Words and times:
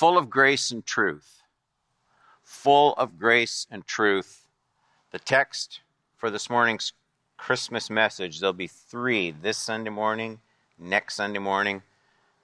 full 0.00 0.16
of 0.16 0.30
grace 0.30 0.70
and 0.70 0.86
truth. 0.86 1.42
Full 2.42 2.94
of 2.94 3.18
grace 3.18 3.66
and 3.70 3.86
truth. 3.86 4.46
The 5.10 5.18
text 5.18 5.80
for 6.16 6.30
this 6.30 6.48
morning's 6.48 6.94
Christmas 7.36 7.90
message, 7.90 8.40
there'll 8.40 8.54
be 8.54 8.66
three 8.66 9.30
this 9.30 9.58
Sunday 9.58 9.90
morning, 9.90 10.40
next 10.78 11.16
Sunday 11.16 11.38
morning, 11.38 11.82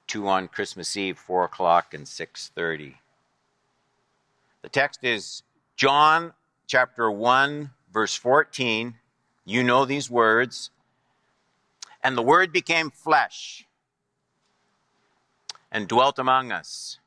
two 0.07 0.29
on 0.29 0.49
Christmas 0.49 0.99
Eve, 0.99 1.17
4 1.19 1.45
o'clock 1.45 1.95
and 1.95 2.05
6.30. 2.05 2.97
The 4.61 4.69
text 4.69 5.03
is 5.03 5.43
John 5.77 6.35
chapter 6.67 7.11
1, 7.11 7.71
verse 7.91 8.15
14. 8.15 8.97
You 9.47 9.65
know 9.65 9.87
these 9.87 10.11
words. 10.11 10.69
And 12.05 12.19
the 12.19 12.23
Word 12.23 12.53
became 12.53 12.91
flesh 12.91 13.67
and 15.73 15.89
dwelt 15.89 16.19
among 16.19 16.53
us. 16.53 16.99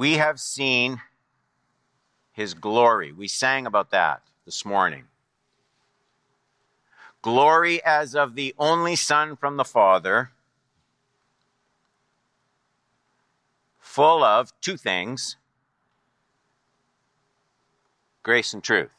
We 0.00 0.14
have 0.14 0.40
seen 0.40 1.02
his 2.32 2.54
glory. 2.54 3.12
We 3.12 3.28
sang 3.28 3.66
about 3.66 3.90
that 3.90 4.22
this 4.46 4.64
morning. 4.64 5.08
Glory 7.20 7.84
as 7.84 8.14
of 8.14 8.34
the 8.34 8.54
only 8.58 8.96
Son 8.96 9.36
from 9.36 9.58
the 9.58 9.64
Father, 9.64 10.30
full 13.78 14.24
of 14.24 14.58
two 14.62 14.78
things 14.78 15.36
grace 18.22 18.54
and 18.54 18.64
truth. 18.64 18.94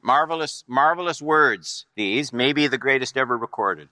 Marvelous, 0.00 0.62
marvelous 0.68 1.20
words, 1.20 1.86
these, 1.96 2.32
maybe 2.32 2.68
the 2.68 2.78
greatest 2.78 3.16
ever 3.16 3.36
recorded. 3.36 3.88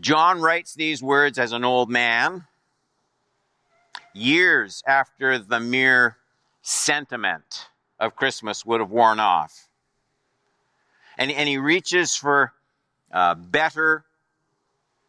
John 0.00 0.40
writes 0.40 0.74
these 0.74 1.02
words 1.02 1.38
as 1.38 1.52
an 1.52 1.62
old 1.62 1.90
man, 1.90 2.46
years 4.14 4.82
after 4.86 5.38
the 5.38 5.60
mere 5.60 6.16
sentiment 6.62 7.68
of 7.98 8.16
Christmas 8.16 8.64
would 8.64 8.80
have 8.80 8.90
worn 8.90 9.20
off. 9.20 9.68
And, 11.18 11.30
and 11.30 11.48
he 11.48 11.58
reaches 11.58 12.16
for 12.16 12.52
uh, 13.12 13.34
better, 13.34 14.04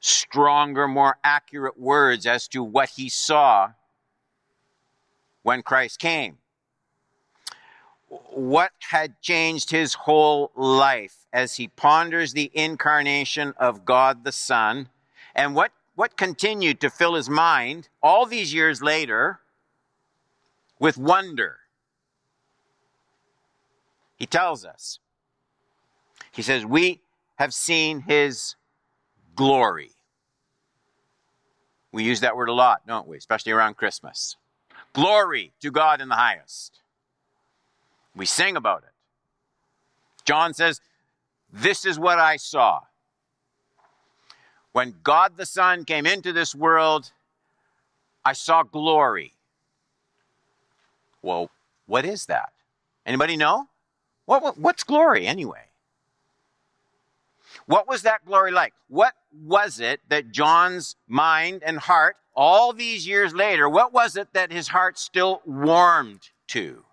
stronger, 0.02 0.88
more 0.90 1.18
accurate 1.24 1.80
words 1.80 2.26
as 2.26 2.50
to 2.50 2.62
what 2.62 2.90
he 2.90 3.08
saw 3.08 3.72
when 5.44 5.62
Christ 5.62 6.00
came. 6.00 6.38
What 8.10 8.72
had 8.80 9.22
changed 9.22 9.72
his 9.72 9.94
whole 9.94 10.52
life 10.56 11.21
as 11.34 11.56
he 11.56 11.68
ponders 11.68 12.34
the 12.34 12.52
incarnation 12.54 13.54
of 13.58 13.86
God 13.86 14.24
the 14.24 14.32
Son, 14.32 14.90
and 15.34 15.56
what, 15.56 15.72
what 15.96 16.18
continued 16.18 16.80
to 16.82 16.90
fill 16.90 17.16
his 17.16 17.30
mind 17.30 17.88
all 18.04 18.26
these 18.26 18.54
years 18.54 18.82
later 18.82 19.40
with 20.80 20.98
wonder. 20.98 21.60
He 24.18 24.26
tells 24.26 24.66
us, 24.66 25.00
he 26.32 26.42
says, 26.42 26.66
We 26.66 27.02
have 27.36 27.54
seen 27.54 28.02
his 28.02 28.56
glory. 29.36 29.92
We 31.92 32.04
use 32.04 32.22
that 32.22 32.36
word 32.36 32.50
a 32.50 32.54
lot, 32.54 32.86
don't 32.88 33.08
we? 33.08 33.18
Especially 33.18 33.52
around 33.52 33.78
Christmas. 33.78 34.36
Glory 34.94 35.54
to 35.62 35.72
God 35.72 36.02
in 36.02 36.10
the 36.10 36.16
highest. 36.16 36.82
We 38.16 38.26
sing 38.26 38.56
about 38.56 38.84
it. 38.84 38.94
John 40.26 40.54
says, 40.54 40.82
This 41.52 41.86
is 41.86 42.00
what 42.00 42.20
I 42.20 42.38
saw. 42.38 42.82
When 44.72 44.96
God 45.04 45.36
the 45.36 45.46
Son 45.46 45.84
came 45.84 46.06
into 46.06 46.32
this 46.32 46.56
world, 46.56 47.12
I 48.24 48.34
saw 48.34 48.64
glory. 48.64 49.34
Well, 51.22 51.50
what 51.88 52.06
is 52.06 52.28
that? 52.28 52.54
Anybody 53.06 53.36
know? 53.36 53.68
What, 54.26 54.44
what, 54.44 54.58
what's 54.58 54.84
glory 54.84 55.28
anyway? 55.28 55.66
What 57.66 57.88
was 57.88 58.04
that 58.04 58.26
glory 58.26 58.52
like? 58.52 58.74
What 58.88 59.14
was 59.34 59.80
it 59.80 60.00
that 60.10 60.32
John's 60.32 60.96
mind 61.08 61.64
and 61.66 61.78
heart, 61.80 62.16
all 62.34 62.72
these 62.72 63.06
years 63.06 63.34
later, 63.34 63.68
what 63.68 63.92
was 63.92 64.16
it 64.16 64.30
that 64.34 64.52
his 64.52 64.70
heart 64.70 64.98
still 64.98 65.42
warmed 65.46 66.30
to? 66.48 66.86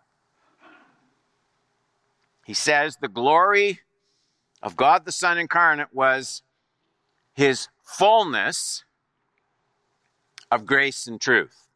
He 2.45 2.55
says 2.55 2.97
the 3.01 3.09
glory 3.09 3.81
of 4.63 4.77
God 4.77 5.05
the 5.05 5.13
Son 5.13 5.39
incarnate 5.39 5.93
was 5.93 6.43
his 7.35 7.69
fullness 7.83 8.85
of 10.51 10.67
grace 10.67 11.07
and 11.07 11.21
truth. 11.21 11.69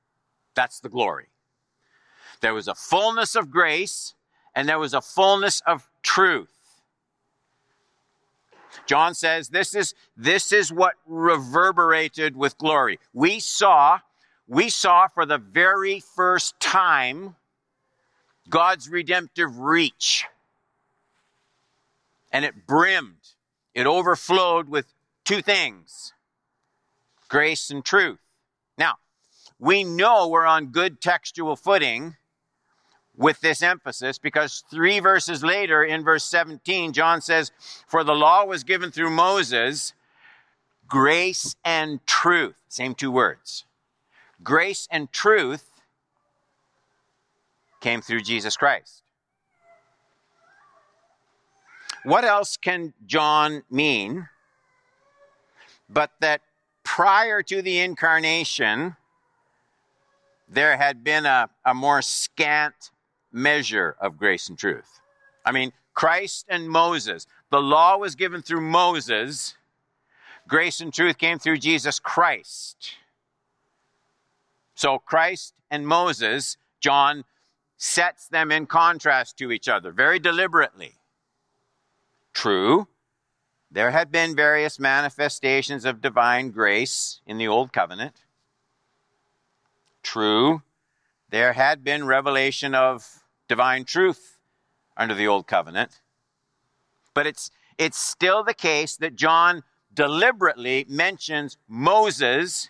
That's 0.54 0.80
the 0.80 0.88
glory. 0.88 1.28
There 2.40 2.54
was 2.54 2.68
a 2.68 2.74
fullness 2.74 3.36
of 3.36 3.50
grace 3.50 4.14
and 4.54 4.68
there 4.68 4.78
was 4.78 4.94
a 4.94 5.00
fullness 5.00 5.62
of 5.66 5.88
truth. 6.02 6.50
John 8.86 9.14
says 9.14 9.48
this 9.48 9.74
is, 9.74 9.94
this 10.16 10.52
is 10.52 10.72
what 10.72 10.94
reverberated 11.06 12.36
with 12.36 12.58
glory. 12.58 12.98
We 13.12 13.38
saw, 13.38 14.00
we 14.48 14.68
saw 14.68 15.08
for 15.08 15.24
the 15.24 15.38
very 15.38 16.00
first 16.00 16.58
time 16.58 17.36
God's 18.48 18.88
redemptive 18.88 19.58
reach. 19.58 20.26
And 22.32 22.44
it 22.44 22.66
brimmed, 22.66 23.34
it 23.74 23.86
overflowed 23.86 24.68
with 24.68 24.86
two 25.24 25.42
things 25.42 26.12
grace 27.28 27.70
and 27.70 27.84
truth. 27.84 28.18
Now, 28.76 28.96
we 29.58 29.84
know 29.84 30.28
we're 30.28 30.44
on 30.44 30.66
good 30.66 31.00
textual 31.00 31.56
footing 31.56 32.16
with 33.16 33.40
this 33.40 33.62
emphasis 33.62 34.18
because 34.18 34.64
three 34.70 35.00
verses 35.00 35.42
later, 35.42 35.82
in 35.84 36.02
verse 36.02 36.24
17, 36.24 36.92
John 36.92 37.20
says, 37.20 37.52
For 37.86 38.04
the 38.04 38.14
law 38.14 38.44
was 38.44 38.64
given 38.64 38.90
through 38.90 39.10
Moses, 39.10 39.94
grace 40.88 41.56
and 41.64 42.04
truth. 42.06 42.56
Same 42.68 42.94
two 42.94 43.10
words. 43.10 43.64
Grace 44.42 44.88
and 44.90 45.12
truth 45.12 45.70
came 47.80 48.00
through 48.00 48.22
Jesus 48.22 48.56
Christ. 48.56 49.01
What 52.04 52.24
else 52.24 52.56
can 52.56 52.92
John 53.06 53.62
mean 53.70 54.28
but 55.92 56.10
that 56.20 56.40
prior 56.84 57.42
to 57.42 57.62
the 57.62 57.80
incarnation, 57.80 58.96
there 60.48 60.76
had 60.76 61.04
been 61.04 61.26
a, 61.26 61.50
a 61.64 61.74
more 61.74 62.02
scant 62.02 62.90
measure 63.30 63.96
of 64.00 64.16
grace 64.16 64.48
and 64.48 64.58
truth. 64.58 65.00
I 65.44 65.52
mean, 65.52 65.72
Christ 65.94 66.46
and 66.48 66.68
Moses. 66.68 67.26
The 67.50 67.60
law 67.60 67.98
was 67.98 68.14
given 68.14 68.42
through 68.42 68.62
Moses. 68.62 69.54
Grace 70.48 70.80
and 70.80 70.92
truth 70.92 71.18
came 71.18 71.38
through 71.38 71.58
Jesus 71.58 71.98
Christ. 71.98 72.94
So 74.74 74.98
Christ 74.98 75.54
and 75.70 75.86
Moses, 75.86 76.56
John 76.80 77.24
sets 77.76 78.28
them 78.28 78.50
in 78.50 78.66
contrast 78.66 79.36
to 79.38 79.52
each 79.52 79.68
other 79.68 79.92
very 79.92 80.18
deliberately. 80.18 80.94
True, 82.32 82.88
there 83.70 83.90
had 83.90 84.12
been 84.12 84.36
various 84.36 84.78
manifestations 84.78 85.84
of 85.84 86.00
divine 86.00 86.50
grace 86.50 87.20
in 87.26 87.38
the 87.38 87.48
Old 87.48 87.72
Covenant. 87.72 88.24
True, 90.02 90.62
there 91.30 91.54
had 91.54 91.82
been 91.82 92.06
revelation 92.06 92.74
of 92.74 93.22
divine 93.48 93.84
truth 93.84 94.36
under 94.98 95.14
the 95.14 95.26
old 95.26 95.46
covenant. 95.46 96.02
But 97.14 97.26
it's, 97.26 97.50
it's 97.78 97.98
still 97.98 98.44
the 98.44 98.52
case 98.52 98.96
that 98.96 99.16
John 99.16 99.62
deliberately 99.94 100.84
mentions 100.88 101.56
Moses 101.66 102.68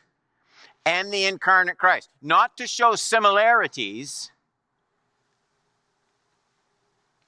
and 0.86 1.12
the 1.12 1.24
incarnate 1.24 1.76
Christ, 1.76 2.10
not 2.22 2.56
to 2.56 2.68
show 2.68 2.94
similarities, 2.94 4.30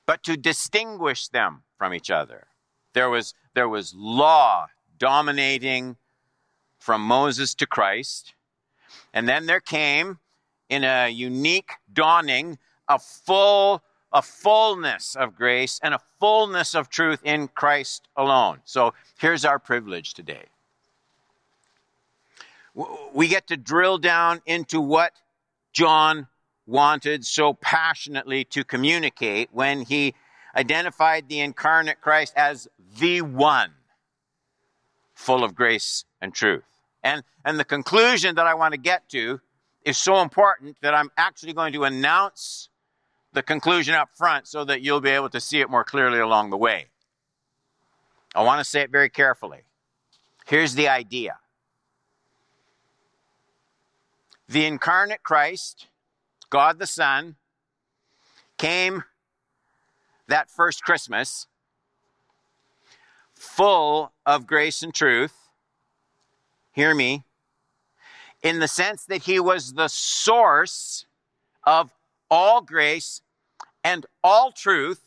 but 0.07 0.23
to 0.23 0.37
distinguish 0.37 1.27
them 1.27 1.64
from 1.79 1.95
each 1.95 2.11
other. 2.11 2.47
There 2.93 3.11
was, 3.11 3.35
there 3.55 3.69
was 3.69 3.95
law 3.95 4.69
dominating 4.99 5.97
from 6.79 7.01
Moses 7.01 7.55
to 7.57 7.67
Christ, 7.67 8.35
and 9.13 9.29
then 9.29 9.47
there 9.47 9.61
came, 9.61 10.19
in 10.69 10.85
a 10.85 11.09
unique 11.09 11.73
dawning, 11.93 12.59
a 12.89 12.99
full 12.99 13.83
a 14.15 14.23
fullness 14.23 15.17
of 15.17 15.35
grace 15.35 15.81
and 15.83 15.93
a 15.93 16.01
fullness 16.21 16.75
of 16.75 16.89
truth 16.89 17.21
in 17.25 17.49
Christ 17.49 18.07
alone. 18.17 18.61
So 18.65 18.95
here's 19.19 19.45
our 19.45 19.59
privilege 19.59 20.15
today. 20.15 20.45
We 23.13 23.27
get 23.27 23.49
to 23.49 23.57
drill 23.57 23.99
down 23.99 24.41
into 24.47 24.81
what 24.81 25.13
John 25.73 26.29
wanted 26.67 27.27
so 27.27 27.55
passionately 27.55 28.45
to 28.45 28.63
communicate 28.63 29.49
when 29.53 29.83
he 29.83 30.15
identified 30.57 31.29
the 31.29 31.41
incarnate 31.41 32.01
Christ 32.01 32.33
as 32.37 32.69
the 32.99 33.23
one 33.23 33.73
full 35.15 35.45
of 35.45 35.55
grace 35.55 36.05
and 36.21 36.35
truth. 36.35 36.65
And, 37.03 37.23
and 37.45 37.59
the 37.59 37.65
conclusion 37.65 38.35
that 38.37 38.47
I 38.47 38.55
want 38.55 38.73
to 38.73 38.79
get 38.79 39.09
to 39.11 39.41
is 39.85 39.99
so 39.99 40.21
important 40.23 40.77
that 40.81 40.95
I'm 40.95 41.11
actually 41.17 41.53
going 41.53 41.73
to 41.75 41.85
announce 41.85 42.69
the 43.33 43.43
conclusion 43.43 43.95
up 43.95 44.09
front 44.15 44.47
so 44.47 44.65
that 44.65 44.81
you'll 44.81 45.01
be 45.01 45.11
able 45.11 45.29
to 45.31 45.41
see 45.41 45.61
it 45.61 45.69
more 45.69 45.85
clearly 45.85 46.19
along 46.19 46.51
the 46.51 46.57
way. 46.57 46.87
I 48.35 48.43
want 48.43 48.61
to 48.61 48.65
say 48.65 48.81
it 48.81 48.91
very 48.91 49.11
carefully. 49.11 49.61
Here's 50.47 50.75
the 50.75 50.89
idea 50.89 51.37
the 54.49 54.67
incarnate 54.67 55.23
Christ, 55.23 55.89
God 56.51 56.79
the 56.79 56.87
Son, 56.87 57.37
came 58.59 59.05
that 60.29 60.51
first 60.51 60.83
Christmas 60.83 61.47
full 63.35 64.13
of 64.25 64.47
grace 64.47 64.83
and 64.83 64.95
truth. 64.95 65.35
Hear 66.73 66.95
me. 66.95 67.25
In 68.43 68.59
the 68.59 68.69
sense 68.69 69.05
that 69.07 69.23
he 69.23 69.41
was 69.41 69.75
the 69.75 69.89
source 69.89 71.07
of 71.65 71.93
all 72.31 72.61
grace 72.61 73.23
and 73.83 74.07
all 74.23 74.51
truth, 74.53 75.01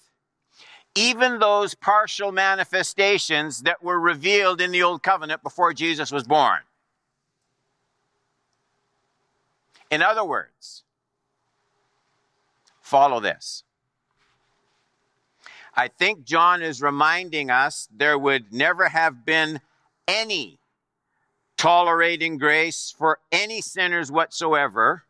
even 0.95 1.39
those 1.39 1.75
partial 1.75 2.31
manifestations 2.31 3.61
that 3.61 3.83
were 3.83 3.99
revealed 3.99 4.61
in 4.61 4.71
the 4.71 4.81
Old 4.81 5.03
Covenant 5.03 5.43
before 5.43 5.73
Jesus 5.73 6.11
was 6.11 6.23
born. 6.23 6.59
In 9.91 10.01
other 10.01 10.23
words, 10.23 10.83
follow 12.81 13.19
this. 13.19 13.63
I 15.79 15.89
think 15.89 16.23
John 16.23 16.63
is 16.63 16.81
reminding 16.81 17.51
us 17.51 17.87
there 17.95 18.17
would 18.17 18.51
never 18.51 18.89
have 18.89 19.23
been 19.23 19.61
any 20.07 20.57
tolerating 21.55 22.39
grace 22.39 22.95
for 22.97 23.19
any 23.31 23.61
sinners 23.61 24.11
whatsoever, 24.11 25.03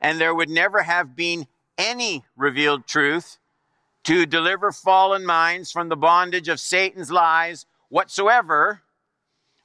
and 0.00 0.20
there 0.20 0.32
would 0.32 0.48
never 0.48 0.84
have 0.84 1.16
been 1.16 1.48
any 1.76 2.22
revealed 2.36 2.86
truth 2.86 3.38
to 4.04 4.24
deliver 4.24 4.70
fallen 4.70 5.26
minds 5.26 5.72
from 5.72 5.88
the 5.88 5.96
bondage 5.96 6.48
of 6.48 6.60
Satan's 6.60 7.10
lies 7.10 7.66
whatsoever, 7.88 8.82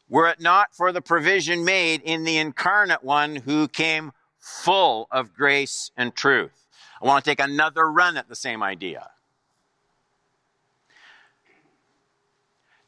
were 0.10 0.30
it 0.30 0.40
not 0.40 0.74
for 0.74 0.92
the 0.92 1.02
provision 1.02 1.64
made 1.64 2.02
in 2.02 2.24
the 2.24 2.40
incarnate 2.40 3.04
one 3.04 3.36
who 3.36 3.68
came 3.68 4.14
full 4.40 5.08
of 5.12 5.36
grace 5.36 5.92
and 5.96 6.16
truth. 6.16 6.66
I 7.00 7.06
want 7.06 7.24
to 7.24 7.30
take 7.30 7.40
another 7.40 7.92
run 7.92 8.18
at 8.18 8.28
the 8.28 8.36
same 8.36 8.64
idea. 8.64 9.12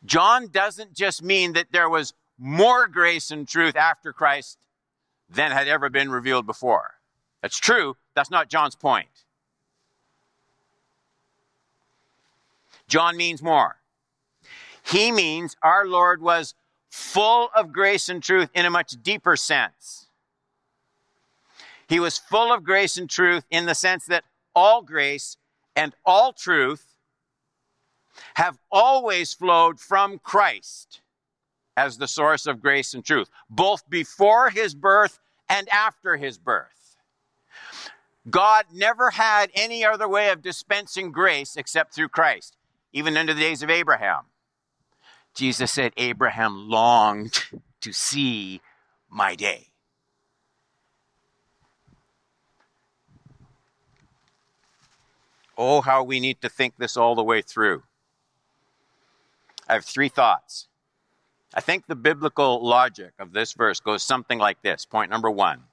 John 0.03 0.47
doesn't 0.47 0.93
just 0.93 1.21
mean 1.21 1.53
that 1.53 1.71
there 1.71 1.89
was 1.89 2.13
more 2.37 2.87
grace 2.87 3.31
and 3.31 3.47
truth 3.47 3.75
after 3.75 4.11
Christ 4.11 4.57
than 5.29 5.51
had 5.51 5.67
ever 5.67 5.89
been 5.89 6.09
revealed 6.09 6.45
before. 6.45 6.95
That's 7.41 7.59
true. 7.59 7.97
That's 8.15 8.31
not 8.31 8.49
John's 8.49 8.75
point. 8.75 9.07
John 12.87 13.15
means 13.15 13.41
more. 13.41 13.77
He 14.83 15.11
means 15.11 15.55
our 15.61 15.85
Lord 15.85 16.21
was 16.21 16.55
full 16.89 17.49
of 17.55 17.71
grace 17.71 18.09
and 18.09 18.21
truth 18.21 18.49
in 18.53 18.65
a 18.65 18.69
much 18.69 18.95
deeper 19.01 19.35
sense. 19.35 20.07
He 21.87 21.99
was 21.99 22.17
full 22.17 22.51
of 22.53 22.63
grace 22.63 22.97
and 22.97 23.09
truth 23.09 23.45
in 23.49 23.65
the 23.65 23.75
sense 23.75 24.05
that 24.07 24.23
all 24.55 24.81
grace 24.81 25.37
and 25.75 25.93
all 26.05 26.33
truth 26.33 26.90
have 28.35 28.57
always 28.71 29.33
flowed 29.33 29.79
from 29.79 30.19
Christ 30.19 31.01
as 31.77 31.97
the 31.97 32.07
source 32.07 32.47
of 32.47 32.61
grace 32.61 32.93
and 32.93 33.03
truth, 33.03 33.29
both 33.49 33.89
before 33.89 34.49
his 34.49 34.75
birth 34.75 35.19
and 35.49 35.67
after 35.69 36.17
his 36.17 36.37
birth. 36.37 36.97
God 38.29 38.65
never 38.71 39.09
had 39.11 39.49
any 39.55 39.83
other 39.83 40.07
way 40.07 40.29
of 40.29 40.41
dispensing 40.41 41.11
grace 41.11 41.55
except 41.55 41.93
through 41.93 42.09
Christ, 42.09 42.55
even 42.93 43.17
into 43.17 43.33
the 43.33 43.41
days 43.41 43.63
of 43.63 43.69
Abraham. 43.69 44.25
Jesus 45.33 45.71
said, 45.71 45.93
Abraham 45.97 46.69
longed 46.69 47.45
to 47.81 47.93
see 47.93 48.61
my 49.09 49.35
day. 49.35 49.67
Oh, 55.57 55.81
how 55.81 56.03
we 56.03 56.19
need 56.19 56.41
to 56.41 56.49
think 56.49 56.75
this 56.77 56.97
all 56.97 57.15
the 57.15 57.23
way 57.23 57.41
through. 57.41 57.83
I 59.71 59.75
have 59.75 59.85
three 59.85 60.09
thoughts. 60.09 60.67
I 61.53 61.61
think 61.61 61.87
the 61.87 61.95
biblical 61.95 62.61
logic 62.61 63.13
of 63.17 63.31
this 63.31 63.53
verse 63.53 63.79
goes 63.79 64.03
something 64.03 64.37
like 64.37 64.61
this. 64.61 64.83
Point 64.83 65.09
number 65.09 65.31
one. 65.31 65.63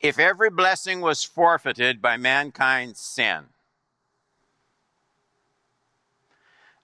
If 0.00 0.18
every 0.18 0.50
blessing 0.50 1.00
was 1.00 1.22
forfeited 1.22 2.02
by 2.02 2.16
mankind's 2.16 2.98
sin, 2.98 3.44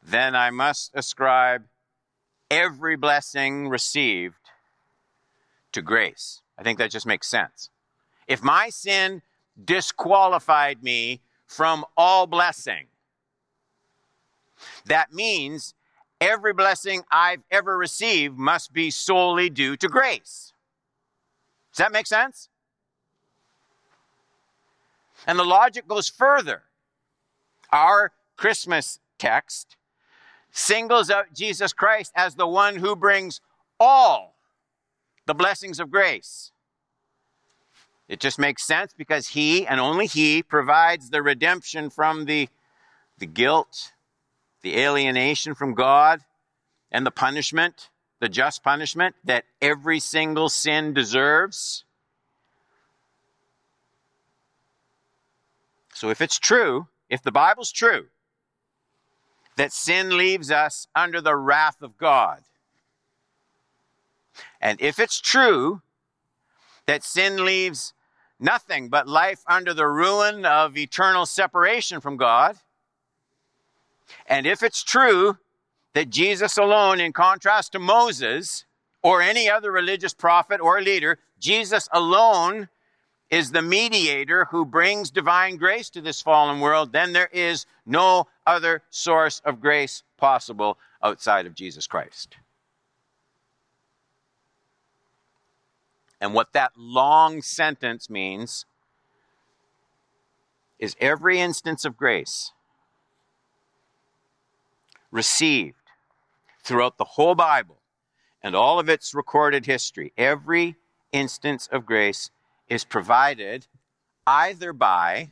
then 0.01 0.37
I 0.37 0.51
must 0.51 0.93
ascribe 0.95 1.65
every 2.49 2.95
blessing 2.95 3.69
received 3.69 4.37
to 5.73 5.83
grace. 5.83 6.43
I 6.56 6.63
think 6.63 6.79
that 6.79 6.93
just 6.93 7.06
makes 7.06 7.27
sense. 7.27 7.71
If 8.29 8.41
my 8.41 8.69
sin 8.69 9.23
disqualified 9.63 10.85
me 10.85 11.23
from 11.49 11.85
all 11.97 12.29
blessing, 12.29 12.87
that 14.87 15.12
means 15.12 15.75
every 16.21 16.53
blessing 16.53 17.03
I've 17.11 17.43
ever 17.51 17.77
received 17.77 18.39
must 18.39 18.73
be 18.73 18.91
solely 18.91 19.51
due 19.51 19.77
to 19.77 19.89
grace. 19.89 20.53
Does 21.73 21.79
that 21.79 21.93
make 21.93 22.07
sense? 22.07 22.49
And 25.27 25.39
the 25.39 25.45
logic 25.45 25.87
goes 25.87 26.09
further. 26.09 26.62
Our 27.73 28.12
Christmas 28.37 28.99
text 29.19 29.77
singles 30.51 31.11
out 31.11 31.33
Jesus 31.35 31.73
Christ 31.73 32.13
as 32.17 32.35
the 32.35 32.47
one 32.47 32.77
who 32.77 32.97
brings 32.97 33.41
all 33.79 34.35
the 35.27 35.35
blessings 35.35 35.79
of 35.79 35.91
grace. 35.91 36.53
It 38.09 38.19
just 38.19 38.41
makes 38.41 38.65
sense 38.65 38.93
because 38.97 39.29
he 39.29 39.67
and 39.67 39.79
only 39.79 40.06
he 40.06 40.43
provides 40.43 41.11
the 41.11 41.23
redemption 41.23 41.91
from 41.91 42.25
the, 42.25 42.49
the 43.19 43.27
guilt, 43.27 43.93
the 44.62 44.79
alienation 44.79 45.55
from 45.55 45.75
God, 45.75 46.20
and 46.93 47.06
the 47.06 47.11
punishment, 47.11 47.89
the 48.20 48.29
just 48.29 48.63
punishment 48.63 49.15
that 49.25 49.44
every 49.63 50.01
single 50.01 50.49
sin 50.49 50.93
deserves. 50.93 51.84
So 55.94 56.11
if 56.11 56.20
it's 56.20 56.39
true, 56.39 56.89
if 57.08 57.23
the 57.23 57.32
Bible's 57.32 57.73
true, 57.73 58.06
that 59.56 59.73
sin 59.73 60.17
leaves 60.17 60.51
us 60.51 60.89
under 60.94 61.20
the 61.20 61.37
wrath 61.37 61.82
of 61.82 61.96
God, 61.96 62.41
and 64.61 64.81
if 64.81 64.99
it's 64.99 65.20
true 65.20 65.82
that 66.87 67.05
sin 67.05 67.44
leaves 67.44 67.93
nothing 68.39 68.89
but 68.89 69.06
life 69.06 69.43
under 69.46 69.75
the 69.75 69.87
ruin 69.87 70.44
of 70.44 70.77
eternal 70.77 71.27
separation 71.27 72.01
from 72.01 72.17
God, 72.17 72.56
and 74.26 74.46
if 74.46 74.62
it's 74.62 74.82
true 74.82 75.38
that 75.94 76.10
Jesus 76.10 76.56
alone, 76.56 77.00
in 77.00 77.12
contrast 77.12 77.72
to 77.72 77.79
Moses 77.79 78.64
or 79.02 79.22
any 79.22 79.48
other 79.48 79.72
religious 79.72 80.14
prophet 80.14 80.60
or 80.60 80.81
leader, 80.81 81.19
Jesus 81.38 81.88
alone 81.93 82.69
is 83.31 83.52
the 83.52 83.62
mediator 83.62 84.46
who 84.46 84.64
brings 84.64 85.10
divine 85.10 85.56
grace 85.56 85.88
to 85.90 86.00
this 86.00 86.20
fallen 86.20 86.60
world, 86.60 86.93
then 86.93 87.12
there 87.12 87.31
is 87.32 87.64
no 87.86 88.26
other 88.46 88.82
source 88.90 89.40
of 89.44 89.60
grace 89.60 90.02
possible 90.17 90.76
outside 91.02 91.46
of 91.46 91.55
Jesus 91.55 91.86
Christ. 91.86 92.36
And 96.20 96.34
what 96.34 96.52
that 96.52 96.72
long 96.76 97.40
sentence 97.40 98.10
means 98.10 98.67
is 100.79 100.96
every 101.00 101.40
instance 101.40 101.84
of 101.84 101.96
grace 101.96 102.52
received 105.10 105.76
throughout 106.62 106.98
the 106.98 107.05
whole 107.05 107.34
Bible 107.34 107.79
and 108.43 108.55
all 108.55 108.79
of 108.79 108.88
its 108.88 109.14
recorded 109.14 109.67
history, 109.67 110.12
every 110.17 110.76
instance 111.12 111.69
of 111.70 111.86
grace 111.86 112.31
is 112.69 112.84
provided 112.84 113.67
either 114.26 114.72
by 114.72 115.31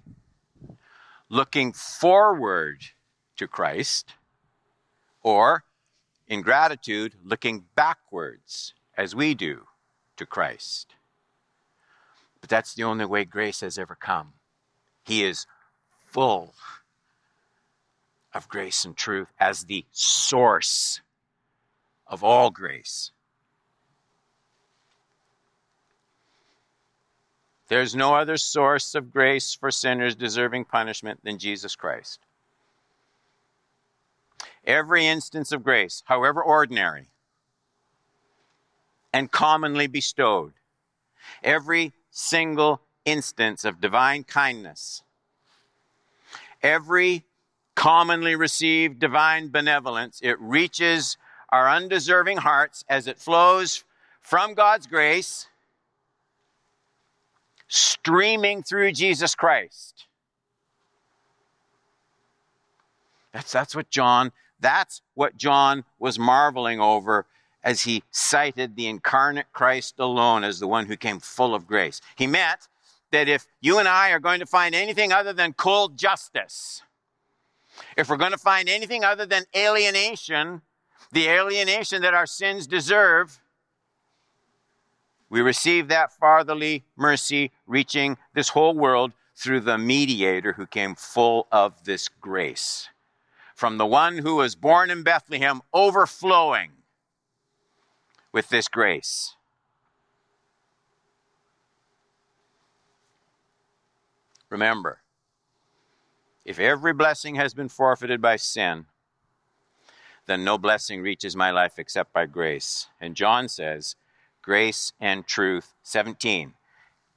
looking 1.29 1.73
forward 1.73 2.83
to 3.37 3.47
Christ 3.47 4.15
or, 5.23 5.65
in 6.27 6.43
gratitude, 6.43 7.15
looking 7.25 7.65
backwards 7.75 8.75
as 8.97 9.15
we 9.15 9.35
do 9.35 9.67
to 10.17 10.27
Christ. 10.27 10.95
But 12.41 12.51
that's 12.51 12.75
the 12.75 12.85
only 12.85 13.05
way 13.05 13.25
grace 13.25 13.61
has 13.61 13.79
ever 13.79 13.95
come. 13.95 14.33
He 15.05 15.25
is 15.25 15.47
full 16.07 16.55
of 18.39 18.49
grace 18.49 18.85
and 18.85 18.97
truth, 18.97 19.27
as 19.41 19.65
the 19.65 19.85
source 19.91 21.03
of 22.07 22.23
all 22.23 22.51
grace. 22.51 23.11
There's 27.67 27.97
no 27.97 28.15
other 28.15 28.37
source 28.37 28.95
of 28.95 29.13
grace 29.13 29.55
for 29.55 29.73
sinners 29.73 30.15
deserving 30.15 30.67
punishment 30.67 31.23
than 31.25 31.39
Jesus 31.39 31.75
Christ. 31.75 32.21
Every 34.65 35.05
instance 35.05 35.51
of 35.51 35.65
grace, 35.65 36.05
however 36.07 36.41
ordinary 36.41 37.09
and 39.13 39.33
commonly 39.33 39.89
bestowed, 39.89 40.53
every 41.43 41.93
single 42.11 42.83
instance 43.05 43.65
of 43.65 43.81
divine 43.81 44.23
kindness, 44.23 45.03
every 46.63 47.25
commonly 47.79 48.35
received 48.35 48.99
divine 48.99 49.51
benevolence, 49.51 50.19
it 50.21 50.37
reaches 50.41 51.17
our 51.51 51.69
undeserving 51.71 52.39
hearts 52.39 52.85
as 52.89 53.07
it 53.07 53.21
flows 53.21 53.85
from 54.21 54.55
God's 54.55 54.89
grace 54.89 55.47
streaming 57.69 58.65
through 58.65 58.91
Jesus 58.91 59.37
Christ. 59.37 60.07
That's, 63.33 63.53
that's 63.53 63.77
what 63.77 63.91
John, 63.91 64.33
that's 64.59 65.01
what 65.15 65.37
John 65.37 65.85
was 66.01 66.19
marveling 66.19 66.81
over 66.81 67.27
as 67.63 67.83
he 67.83 68.03
cited 68.11 68.75
the 68.75 68.89
incarnate 68.89 69.53
Christ 69.53 70.01
alone 70.01 70.43
as 70.43 70.59
the 70.59 70.67
one 70.67 70.87
who 70.87 70.97
came 70.97 71.21
full 71.21 71.55
of 71.55 71.69
grace. 71.69 72.01
He 72.17 72.27
meant 72.27 72.67
that 73.13 73.29
if 73.29 73.47
you 73.61 73.79
and 73.79 73.87
I 73.87 74.11
are 74.11 74.19
going 74.19 74.41
to 74.41 74.47
find 74.47 74.75
anything 74.75 75.13
other 75.13 75.33
than 75.33 75.53
cold 75.53 75.97
justice, 75.97 76.83
if 77.97 78.09
we're 78.09 78.17
going 78.17 78.33
to 78.33 78.39
find 78.39 78.69
anything 78.69 79.05
other 79.05 79.27
than 79.27 79.45
alienation, 79.57 80.63
the 81.13 81.29
alienation 81.29 82.03
that 82.03 82.15
our 82.15 82.27
sins 82.27 82.67
deserve, 82.67 83.41
we 85.31 85.41
receive 85.41 85.89
that 85.89 86.13
fatherly 86.13 86.85
mercy 86.97 87.53
reaching 87.67 88.17
this 88.35 88.51
whole 88.51 88.75
world 88.75 89.13
through 89.37 89.61
the 89.61 89.79
mediator 89.79 90.55
who 90.55 90.67
came 90.67 90.95
full 90.95 91.47
of 91.53 91.85
this 91.85 92.09
grace. 92.09 92.89
From 93.55 93.79
the 93.79 93.87
one 93.87 94.19
who 94.19 94.37
was 94.37 94.55
born 94.55 94.91
in 94.91 95.03
Bethlehem, 95.03 95.61
overflowing 95.73 96.71
with 98.33 98.49
this 98.49 98.69
grace. 98.69 99.35
Remember, 104.51 105.01
if 106.49 106.59
every 106.59 106.95
blessing 106.95 107.35
has 107.35 107.53
been 107.53 107.69
forfeited 107.69 108.23
by 108.23 108.37
sin, 108.37 108.87
then 110.25 110.45
no 110.45 110.57
blessing 110.57 111.03
reaches 111.03 111.37
my 111.37 111.51
life 111.51 111.75
except 111.79 112.11
by 112.15 112.25
grace. 112.25 112.87
And 112.99 113.15
John 113.15 113.51
says, 113.51 113.97
grace 114.41 114.95
and 114.99 115.27
truth, 115.27 115.75
17, 115.83 116.55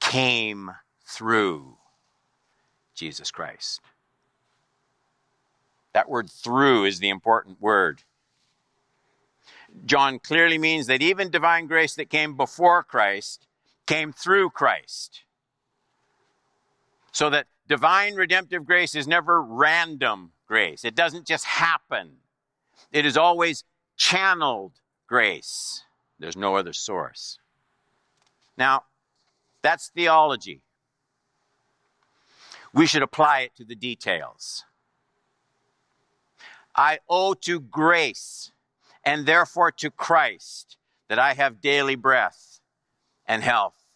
came 0.00 0.72
through 1.06 1.78
Jesus 2.94 3.30
Christ. 3.30 3.80
That 5.94 6.10
word 6.10 6.28
through 6.28 6.84
is 6.84 6.98
the 6.98 7.08
important 7.08 7.58
word. 7.58 8.02
John 9.86 10.18
clearly 10.18 10.58
means 10.58 10.88
that 10.88 11.00
even 11.00 11.30
divine 11.30 11.68
grace 11.68 11.94
that 11.94 12.10
came 12.10 12.36
before 12.36 12.82
Christ 12.82 13.46
came 13.86 14.12
through 14.12 14.50
Christ. 14.50 15.22
So 17.12 17.30
that 17.30 17.46
divine 17.72 18.14
redemptive 18.16 18.66
grace 18.66 18.94
is 18.94 19.08
never 19.08 19.40
random 19.40 20.30
grace. 20.46 20.84
It 20.84 20.94
doesn't 20.94 21.26
just 21.26 21.46
happen. 21.46 22.16
It 22.92 23.06
is 23.06 23.16
always 23.16 23.64
channeled 23.96 24.72
grace. 25.06 25.82
There's 26.18 26.36
no 26.36 26.56
other 26.56 26.74
source. 26.74 27.38
Now, 28.58 28.82
that's 29.62 29.88
theology. 29.88 30.60
We 32.74 32.84
should 32.84 33.00
apply 33.00 33.40
it 33.40 33.56
to 33.56 33.64
the 33.64 33.74
details. 33.74 34.66
I 36.76 36.98
owe 37.08 37.32
to 37.32 37.58
grace 37.58 38.52
and 39.02 39.24
therefore 39.24 39.72
to 39.72 39.90
Christ 39.90 40.76
that 41.08 41.18
I 41.18 41.32
have 41.32 41.62
daily 41.62 41.94
breath 41.94 42.60
and 43.24 43.42
health. 43.42 43.86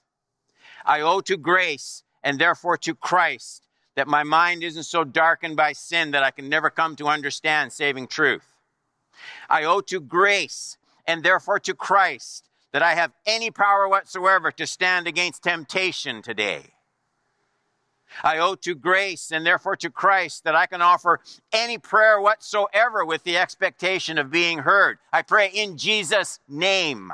I 0.83 1.03
owe 1.03 1.21
to 1.21 1.37
grace 1.37 2.05
and 2.25 2.39
therefore 2.39 2.79
to 2.79 2.95
Christ 2.95 3.66
that 3.97 4.07
my 4.07 4.23
mind 4.23 4.63
isn't 4.63 4.85
so 4.85 5.03
darkened 5.03 5.57
by 5.57 5.73
sin 5.73 6.13
that 6.13 6.23
I 6.23 6.31
can 6.31 6.49
never 6.49 6.71
come 6.71 6.95
to 6.97 7.09
understand 7.09 7.73
saving 7.73 8.07
truth. 8.07 8.47
I 9.49 9.65
owe 9.65 9.81
to 9.83 10.01
grace 10.01 10.77
and 11.07 11.23
therefore 11.23 11.59
to 11.61 11.75
Christ 11.75 12.45
that 12.73 12.83
I 12.83 12.95
have 12.95 13.13
any 13.27 13.51
power 13.51 13.89
whatsoever 13.89 14.53
to 14.53 14.67
stand 14.67 15.07
against 15.07 15.43
temptation 15.43 16.23
today. 16.23 16.75
I 18.23 18.39
owe 18.39 18.55
to 18.57 18.75
grace 18.75 19.33
and 19.33 19.45
therefore 19.45 19.77
to 19.77 19.91
Christ 19.91 20.45
that 20.45 20.55
I 20.55 20.67
can 20.67 20.83
offer 20.83 21.21
any 21.53 21.79
prayer 21.79 22.21
whatsoever 22.21 23.05
with 23.05 23.25
the 23.25 23.39
expectation 23.39 24.19
of 24.19 24.31
being 24.31 24.59
heard. 24.59 24.99
I 25.13 25.23
pray 25.23 25.49
in 25.49 25.77
Jesus' 25.77 26.39
name. 26.49 27.13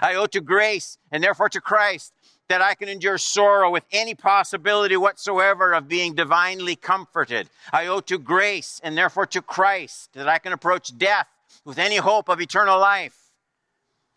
I 0.00 0.14
owe 0.14 0.26
to 0.26 0.40
grace 0.40 0.98
and 1.10 1.22
therefore 1.22 1.48
to 1.50 1.60
Christ 1.60 2.12
that 2.50 2.60
I 2.60 2.74
can 2.74 2.88
endure 2.88 3.16
sorrow 3.16 3.70
with 3.70 3.84
any 3.92 4.12
possibility 4.12 4.96
whatsoever 4.96 5.72
of 5.72 5.86
being 5.86 6.16
divinely 6.16 6.74
comforted. 6.74 7.48
I 7.72 7.86
owe 7.86 8.00
to 8.00 8.18
grace 8.18 8.80
and 8.82 8.98
therefore 8.98 9.26
to 9.26 9.40
Christ 9.40 10.12
that 10.14 10.28
I 10.28 10.38
can 10.38 10.52
approach 10.52 10.98
death 10.98 11.28
with 11.64 11.78
any 11.78 11.98
hope 11.98 12.28
of 12.28 12.40
eternal 12.40 12.80
life. 12.80 13.30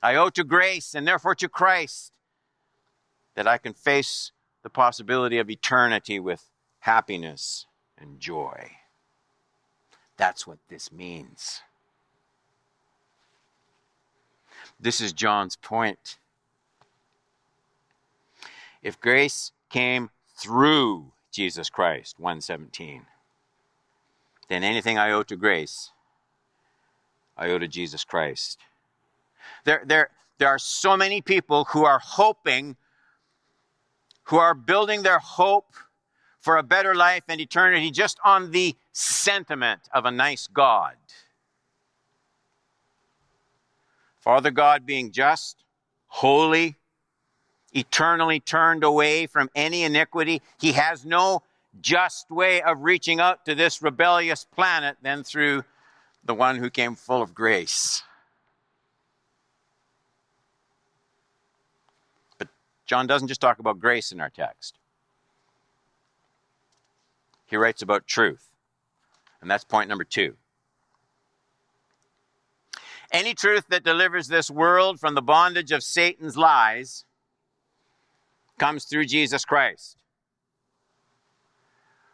I 0.01 0.15
owe 0.15 0.29
to 0.31 0.43
grace 0.43 0.95
and 0.95 1.07
therefore 1.07 1.35
to 1.35 1.47
Christ 1.47 2.11
that 3.35 3.47
I 3.47 3.59
can 3.59 3.73
face 3.73 4.31
the 4.63 4.69
possibility 4.71 5.37
of 5.37 5.51
eternity 5.51 6.19
with 6.19 6.49
happiness 6.79 7.67
and 7.99 8.19
joy. 8.19 8.71
That's 10.17 10.47
what 10.47 10.57
this 10.69 10.91
means. 10.91 11.61
This 14.79 14.99
is 14.99 15.13
John's 15.13 15.55
point. 15.55 16.17
If 18.83 18.99
grace 18.99 19.51
came 19.69 20.11
through 20.35 21.13
Jesus 21.31 21.69
Christ, 21.69 22.19
117, 22.19 23.05
then 24.49 24.63
anything 24.63 24.97
I 24.97 25.11
owe 25.11 25.23
to 25.23 25.35
grace, 25.35 25.91
I 27.37 27.49
owe 27.49 27.57
to 27.57 27.67
Jesus 27.67 28.03
Christ. 28.03 28.59
There, 29.63 29.83
there, 29.85 30.09
there 30.37 30.49
are 30.49 30.59
so 30.59 30.95
many 30.97 31.21
people 31.21 31.63
who 31.65 31.85
are 31.85 31.99
hoping 31.99 32.75
who 34.25 34.37
are 34.37 34.53
building 34.53 35.03
their 35.03 35.19
hope 35.19 35.73
for 36.39 36.57
a 36.57 36.63
better 36.63 36.95
life 36.95 37.23
and 37.27 37.39
eternity 37.39 37.91
just 37.91 38.19
on 38.23 38.51
the 38.51 38.75
sentiment 38.91 39.81
of 39.93 40.05
a 40.05 40.11
nice 40.11 40.47
God. 40.47 40.95
Father 44.19 44.51
God 44.51 44.85
being 44.85 45.11
just, 45.11 45.63
holy, 46.07 46.77
eternally 47.73 48.39
turned 48.39 48.83
away 48.83 49.27
from 49.27 49.49
any 49.55 49.83
iniquity, 49.83 50.41
he 50.59 50.73
has 50.73 51.05
no 51.05 51.43
just 51.81 52.29
way 52.29 52.61
of 52.61 52.81
reaching 52.81 53.19
out 53.19 53.45
to 53.45 53.55
this 53.55 53.81
rebellious 53.81 54.45
planet 54.45 54.97
than 55.01 55.23
through 55.23 55.63
the 56.23 56.33
one 56.33 56.57
who 56.57 56.69
came 56.69 56.95
full 56.95 57.21
of 57.21 57.33
grace. 57.33 58.03
But 62.37 62.47
John 62.85 63.07
doesn't 63.07 63.27
just 63.27 63.41
talk 63.41 63.59
about 63.59 63.79
grace 63.79 64.11
in 64.11 64.21
our 64.21 64.29
text, 64.29 64.77
he 67.45 67.57
writes 67.57 67.81
about 67.81 68.07
truth. 68.07 68.49
And 69.41 69.51
that's 69.51 69.65
point 69.65 69.89
number 69.89 70.05
two. 70.05 70.35
Any 73.11 73.33
truth 73.33 73.65
that 73.69 73.83
delivers 73.83 74.29
this 74.29 74.49
world 74.49 75.01
from 75.01 75.15
the 75.15 75.21
bondage 75.21 75.73
of 75.73 75.83
Satan's 75.83 76.37
lies 76.37 77.03
comes 78.63 78.85
through 78.85 79.03
Jesus 79.03 79.43
Christ. 79.43 79.97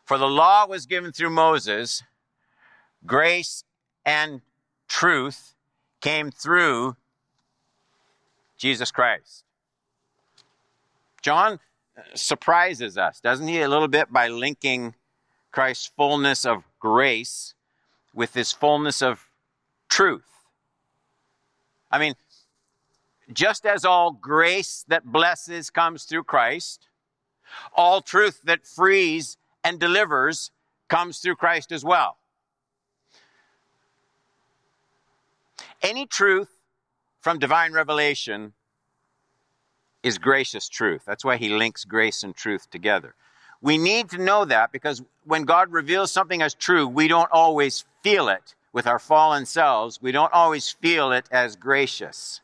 For 0.03 0.17
the 0.17 0.27
law 0.27 0.65
was 0.65 0.87
given 0.87 1.11
through 1.11 1.29
Moses, 1.29 2.01
grace 3.05 3.63
and 4.03 4.41
truth 4.87 5.53
came 6.01 6.31
through 6.31 6.95
Jesus 8.57 8.89
Christ. 8.89 9.43
John 11.21 11.59
surprises 12.15 12.97
us, 12.97 13.19
doesn't 13.19 13.47
he, 13.47 13.61
a 13.61 13.69
little 13.69 13.87
bit 13.87 14.11
by 14.11 14.27
linking 14.27 14.95
Christ's 15.51 15.91
fullness 15.95 16.47
of 16.47 16.63
grace 16.79 17.53
with 18.11 18.33
his 18.33 18.51
fullness 18.51 19.03
of 19.03 19.27
truth. 19.87 20.47
I 21.91 21.99
mean, 21.99 22.15
just 23.31 23.65
as 23.65 23.85
all 23.85 24.11
grace 24.11 24.85
that 24.87 25.05
blesses 25.05 25.69
comes 25.69 26.03
through 26.03 26.23
Christ, 26.23 26.87
all 27.75 28.01
truth 28.01 28.41
that 28.43 28.65
frees 28.65 29.37
and 29.63 29.79
delivers 29.79 30.51
comes 30.87 31.19
through 31.19 31.35
Christ 31.35 31.71
as 31.71 31.83
well. 31.83 32.17
Any 35.81 36.05
truth 36.05 36.49
from 37.21 37.39
divine 37.39 37.73
revelation 37.73 38.53
is 40.03 40.17
gracious 40.17 40.67
truth. 40.67 41.03
That's 41.05 41.25
why 41.25 41.37
he 41.37 41.49
links 41.49 41.85
grace 41.85 42.23
and 42.23 42.35
truth 42.35 42.69
together. 42.69 43.15
We 43.61 43.77
need 43.77 44.09
to 44.11 44.17
know 44.17 44.45
that 44.45 44.71
because 44.71 45.03
when 45.25 45.43
God 45.43 45.71
reveals 45.71 46.11
something 46.11 46.41
as 46.41 46.53
true, 46.53 46.87
we 46.87 47.07
don't 47.07 47.29
always 47.31 47.85
feel 48.01 48.29
it 48.29 48.55
with 48.71 48.87
our 48.87 48.99
fallen 48.99 49.45
selves. 49.45 50.01
We 50.01 50.11
don't 50.11 50.31
always 50.31 50.69
feel 50.69 51.11
it 51.11 51.27
as 51.31 51.55
gracious. 51.55 52.41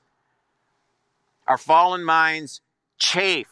Our 1.48 1.58
fallen 1.58 2.04
minds 2.04 2.62
chafe 2.98 3.48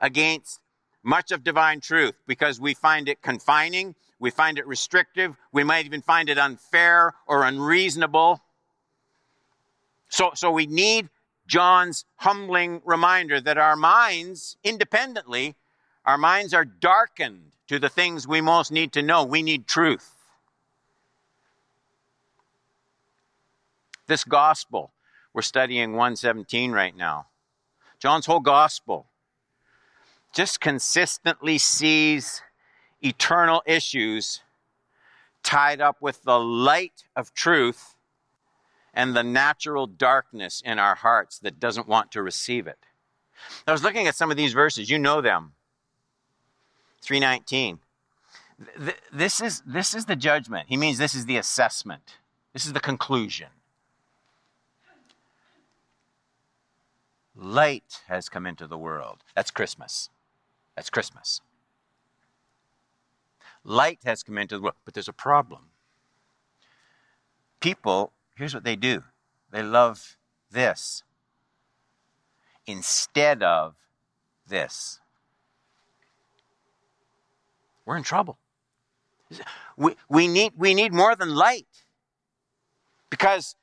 against 0.00 0.60
much 1.02 1.32
of 1.32 1.42
divine 1.42 1.80
truth 1.80 2.14
because 2.26 2.60
we 2.60 2.74
find 2.74 3.08
it 3.08 3.22
confining, 3.22 3.94
we 4.18 4.30
find 4.30 4.58
it 4.58 4.66
restrictive, 4.66 5.34
we 5.52 5.64
might 5.64 5.86
even 5.86 6.02
find 6.02 6.28
it 6.28 6.38
unfair 6.38 7.14
or 7.26 7.44
unreasonable. 7.44 8.40
So, 10.08 10.32
so 10.34 10.50
we 10.50 10.66
need 10.66 11.08
John's 11.46 12.04
humbling 12.16 12.82
reminder 12.84 13.40
that 13.40 13.58
our 13.58 13.76
minds, 13.76 14.56
independently, 14.62 15.56
our 16.04 16.18
minds 16.18 16.54
are 16.54 16.64
darkened 16.64 17.52
to 17.68 17.78
the 17.78 17.88
things 17.88 18.26
we 18.26 18.40
most 18.40 18.70
need 18.70 18.92
to 18.92 19.02
know. 19.02 19.24
We 19.24 19.42
need 19.42 19.66
truth. 19.66 20.14
This 24.06 24.24
gospel, 24.24 24.92
we're 25.32 25.42
studying 25.42 25.92
117 25.92 26.72
right 26.72 26.96
now. 26.96 27.26
John's 27.98 28.26
whole 28.26 28.40
gospel 28.40 29.06
just 30.34 30.60
consistently 30.60 31.58
sees 31.58 32.42
eternal 33.02 33.62
issues 33.66 34.42
tied 35.42 35.80
up 35.80 36.00
with 36.00 36.22
the 36.22 36.38
light 36.38 37.04
of 37.16 37.32
truth 37.34 37.96
and 38.92 39.14
the 39.14 39.22
natural 39.22 39.86
darkness 39.86 40.62
in 40.64 40.78
our 40.78 40.96
hearts 40.96 41.38
that 41.38 41.60
doesn't 41.60 41.88
want 41.88 42.10
to 42.12 42.22
receive 42.22 42.66
it. 42.66 42.78
I 43.66 43.72
was 43.72 43.82
looking 43.82 44.06
at 44.06 44.14
some 44.14 44.30
of 44.30 44.36
these 44.36 44.52
verses. 44.52 44.90
You 44.90 44.98
know 44.98 45.20
them. 45.20 45.52
319. 47.02 47.78
This 49.12 49.40
is, 49.40 49.62
this 49.64 49.94
is 49.94 50.04
the 50.04 50.16
judgment. 50.16 50.68
He 50.68 50.76
means 50.76 50.98
this 50.98 51.14
is 51.14 51.26
the 51.26 51.38
assessment. 51.38 52.18
This 52.52 52.66
is 52.66 52.72
the 52.72 52.80
conclusion. 52.80 53.48
Light 57.34 58.02
has 58.08 58.28
come 58.28 58.46
into 58.46 58.66
the 58.66 58.78
world. 58.78 59.18
That's 59.34 59.50
Christmas. 59.50 60.10
That's 60.76 60.90
Christmas. 60.90 61.40
Light 63.64 64.00
has 64.04 64.22
come 64.22 64.38
into 64.38 64.56
the 64.56 64.62
world, 64.62 64.76
but 64.84 64.94
there's 64.94 65.08
a 65.08 65.12
problem. 65.12 65.66
People, 67.60 68.12
here's 68.34 68.54
what 68.54 68.64
they 68.64 68.76
do 68.76 69.04
they 69.50 69.62
love 69.62 70.16
this 70.50 71.02
instead 72.66 73.42
of 73.42 73.74
this. 74.46 75.00
We're 77.84 77.96
in 77.96 78.02
trouble. 78.02 78.38
We, 79.76 79.96
we, 80.08 80.28
need, 80.28 80.52
we 80.56 80.74
need 80.74 80.92
more 80.92 81.16
than 81.16 81.34
light 81.34 81.66
because 83.08 83.56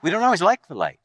we 0.00 0.10
don't 0.10 0.22
always 0.22 0.42
like 0.42 0.66
the 0.68 0.74
light. 0.74 1.00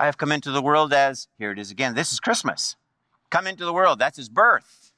I 0.00 0.06
have 0.06 0.16
come 0.16 0.32
into 0.32 0.50
the 0.50 0.62
world 0.62 0.94
as, 0.94 1.28
here 1.38 1.52
it 1.52 1.58
is 1.58 1.70
again, 1.70 1.94
this 1.94 2.10
is 2.10 2.20
Christmas. 2.20 2.76
Come 3.28 3.46
into 3.46 3.66
the 3.66 3.72
world, 3.72 3.98
that's 3.98 4.16
his 4.16 4.30
birth. 4.30 4.94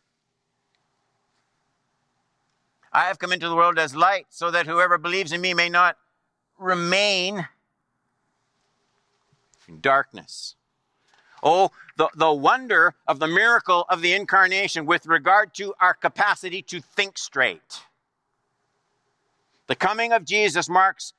I 2.93 3.07
have 3.07 3.19
come 3.19 3.33
into 3.33 3.49
the 3.49 3.57
world 3.57 3.81
as 3.81 3.97
light, 3.97 4.27
so 4.29 4.53
that 4.53 4.69
whoever 4.69 4.99
believes 4.99 5.33
in 5.33 5.41
me 5.41 5.55
may 5.55 5.69
not 5.69 5.97
remain 6.57 7.49
in 9.67 9.81
darkness. 9.81 10.55
Oh, 11.43 11.73
the, 11.97 12.09
the 12.15 12.33
wonder 12.33 12.95
of 13.09 13.19
the 13.19 13.27
miracle 13.27 13.85
of 13.89 14.03
the 14.03 14.13
incarnation 14.13 14.87
with 14.87 15.07
regard 15.07 15.53
to 15.55 15.75
our 15.81 15.95
capacity 15.95 16.63
to 16.63 16.81
think 16.81 17.19
straight. 17.19 17.83
The 19.67 19.75
coming 19.75 20.13
of 20.13 20.25
Jesus 20.25 20.69
marks 20.69 21.13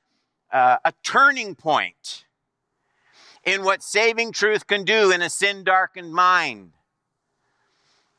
uh, 0.50 0.78
a 0.86 0.94
turning 1.02 1.54
point 1.54 2.24
in 3.44 3.62
what 3.62 3.82
saving 3.82 4.32
truth 4.32 4.66
can 4.66 4.84
do 4.84 5.10
in 5.10 5.22
a 5.22 5.30
sin 5.30 5.64
darkened 5.64 6.12
mind. 6.12 6.72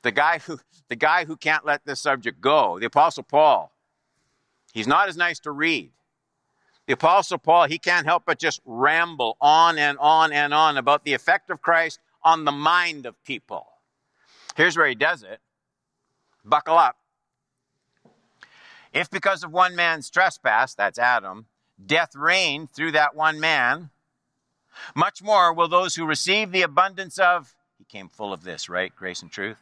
The 0.04 0.12
guy 0.12 0.40
who 0.40 0.60
the 0.88 0.96
guy 0.96 1.26
who 1.26 1.36
can't 1.36 1.66
let 1.66 1.86
this 1.86 2.00
subject 2.00 2.40
go, 2.42 2.80
the 2.80 2.86
apostle 2.86 3.24
Paul. 3.24 3.72
He's 4.74 4.88
not 4.88 5.08
as 5.08 5.18
nice 5.18 5.40
to 5.40 5.52
read. 5.52 5.92
The 6.86 6.94
apostle 6.94 7.40
Paul, 7.40 7.66
he 7.68 7.80
can't 7.80 8.06
help 8.06 8.24
but 8.26 8.38
just 8.38 8.62
ramble 8.66 9.38
on 9.42 9.80
and 9.80 9.98
on 9.98 10.32
and 10.32 10.54
on 10.54 10.78
about 10.78 11.06
the 11.06 11.14
effect 11.14 11.50
of 11.50 11.62
Christ 11.62 12.00
on 12.24 12.46
the 12.46 12.52
mind 12.52 13.06
of 13.06 13.24
people. 13.24 13.66
Here's 14.56 14.78
where 14.78 14.88
he 14.88 14.96
does 14.96 15.24
it. 15.24 15.40
Buckle 16.44 16.78
up. 16.78 16.98
If 18.94 19.10
because 19.10 19.44
of 19.44 19.52
one 19.52 19.76
man's 19.76 20.10
trespass, 20.10 20.76
that's 20.76 21.00
Adam, 21.00 21.48
death 21.84 22.16
reigned 22.16 22.72
through 22.72 22.92
that 22.92 23.16
one 23.16 23.40
man, 23.40 23.90
much 24.96 25.22
more 25.22 25.54
will 25.54 25.68
those 25.68 25.96
who 25.96 26.06
receive 26.06 26.52
the 26.52 26.62
abundance 26.62 27.18
of, 27.18 27.56
he 27.78 27.86
came 27.86 28.10
full 28.10 28.34
of 28.34 28.44
this, 28.44 28.70
right? 28.70 28.96
Grace 28.96 29.22
and 29.22 29.32
truth. 29.32 29.58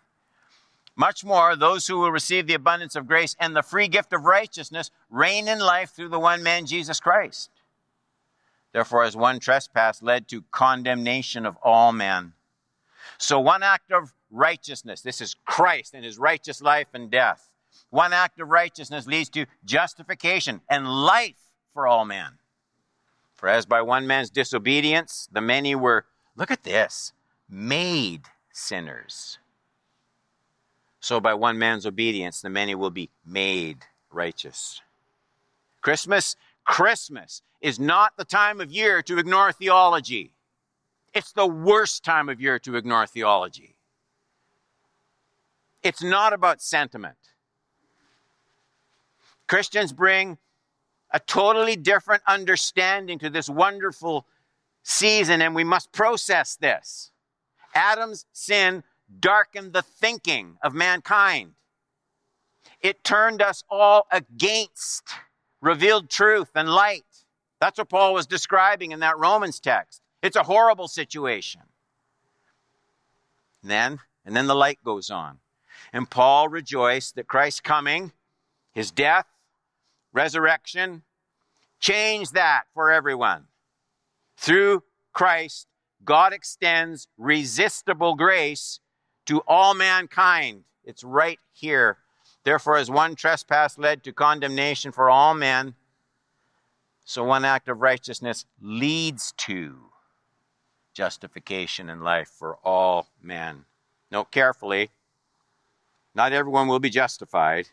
Much 0.95 1.25
more, 1.25 1.55
those 1.55 1.87
who 1.87 1.97
will 1.97 2.11
receive 2.11 2.45
the 2.45 2.53
abundance 2.53 2.95
of 2.95 3.07
grace 3.07 3.35
and 3.39 3.55
the 3.55 3.63
free 3.63 3.87
gift 3.87 4.13
of 4.13 4.25
righteousness 4.25 4.91
reign 5.09 5.47
in 5.47 5.59
life 5.59 5.91
through 5.91 6.09
the 6.09 6.19
one 6.19 6.43
man, 6.43 6.65
Jesus 6.65 6.99
Christ. 6.99 7.49
Therefore, 8.73 9.03
as 9.03 9.15
one 9.15 9.39
trespass 9.39 10.03
led 10.03 10.27
to 10.27 10.43
condemnation 10.51 11.45
of 11.45 11.57
all 11.63 11.91
men, 11.91 12.33
so 13.17 13.39
one 13.39 13.63
act 13.63 13.91
of 13.91 14.13
righteousness, 14.29 15.01
this 15.01 15.21
is 15.21 15.35
Christ 15.45 15.93
and 15.93 16.03
his 16.03 16.17
righteous 16.17 16.61
life 16.61 16.87
and 16.93 17.09
death. 17.09 17.49
One 17.89 18.13
act 18.13 18.39
of 18.39 18.49
righteousness 18.49 19.07
leads 19.07 19.29
to 19.29 19.45
justification 19.65 20.61
and 20.69 20.87
life 20.87 21.51
for 21.73 21.87
all 21.87 22.05
men. 22.05 22.39
For 23.43 23.49
as 23.49 23.65
by 23.65 23.81
one 23.81 24.07
man's 24.07 24.29
disobedience, 24.29 25.27
the 25.29 25.41
many 25.41 25.75
were, 25.75 26.05
look 26.37 26.49
at 26.49 26.63
this, 26.63 27.11
made 27.49 28.21
sinners. 28.53 29.37
So 31.01 31.19
by 31.19 31.33
one 31.33 31.59
man's 31.59 31.85
obedience, 31.85 32.39
the 32.39 32.49
many 32.49 32.73
will 32.73 32.89
be 32.89 33.09
made 33.25 33.79
righteous. 34.09 34.79
Christmas, 35.81 36.37
Christmas 36.63 37.41
is 37.59 37.81
not 37.81 38.13
the 38.15 38.23
time 38.23 38.61
of 38.61 38.71
year 38.71 39.01
to 39.01 39.17
ignore 39.17 39.51
theology. 39.51 40.31
It's 41.13 41.33
the 41.33 41.45
worst 41.45 42.05
time 42.05 42.29
of 42.29 42.39
year 42.39 42.59
to 42.59 42.77
ignore 42.77 43.05
theology. 43.07 43.75
It's 45.83 46.01
not 46.01 46.31
about 46.31 46.61
sentiment. 46.61 47.17
Christians 49.47 49.91
bring 49.91 50.37
a 51.13 51.19
totally 51.19 51.75
different 51.75 52.23
understanding 52.27 53.19
to 53.19 53.29
this 53.29 53.47
wonderful 53.47 54.25
season, 54.81 55.41
and 55.41 55.55
we 55.55 55.63
must 55.63 55.91
process 55.91 56.55
this. 56.55 57.11
Adam's 57.75 58.25
sin 58.33 58.83
darkened 59.19 59.73
the 59.73 59.83
thinking 59.83 60.57
of 60.63 60.73
mankind. 60.73 61.53
It 62.81 63.03
turned 63.03 63.41
us 63.41 63.63
all 63.69 64.07
against 64.11 65.03
revealed 65.61 66.09
truth 66.09 66.49
and 66.55 66.67
light. 66.67 67.05
That's 67.61 67.77
what 67.77 67.89
Paul 67.89 68.13
was 68.13 68.27
describing 68.27 68.91
in 68.91 68.99
that 68.99 69.17
Romans 69.17 69.59
text. 69.59 70.01
It's 70.21 70.35
a 70.35 70.43
horrible 70.43 70.87
situation. 70.87 71.61
And 73.61 73.71
then, 73.71 73.99
and 74.25 74.35
then 74.35 74.47
the 74.47 74.55
light 74.55 74.79
goes 74.83 75.09
on. 75.09 75.39
And 75.93 76.09
Paul 76.09 76.49
rejoiced 76.49 77.15
that 77.15 77.27
Christ's 77.27 77.61
coming, 77.61 78.11
his 78.73 78.91
death, 78.91 79.27
resurrection, 80.13 81.03
change 81.79 82.31
that 82.31 82.63
for 82.73 82.91
everyone. 82.91 83.47
Through 84.37 84.83
Christ, 85.11 85.67
God 86.05 86.33
extends 86.33 87.07
resistible 87.17 88.15
grace 88.15 88.79
to 89.25 89.41
all 89.47 89.73
mankind. 89.73 90.63
It's 90.83 91.03
right 91.03 91.39
here. 91.53 91.97
Therefore, 92.43 92.77
as 92.77 92.91
one 92.91 93.15
trespass 93.15 93.77
led 93.77 94.03
to 94.03 94.11
condemnation 94.11 94.91
for 94.91 95.09
all 95.09 95.33
men, 95.33 95.75
so 97.05 97.23
one 97.23 97.45
act 97.45 97.67
of 97.67 97.81
righteousness 97.81 98.45
leads 98.61 99.33
to 99.37 99.75
justification 100.93 101.89
and 101.89 102.03
life 102.03 102.29
for 102.29 102.57
all 102.63 103.07
men. 103.21 103.65
Note 104.11 104.31
carefully, 104.31 104.89
not 106.13 106.33
everyone 106.33 106.67
will 106.67 106.79
be 106.79 106.89
justified. 106.89 107.69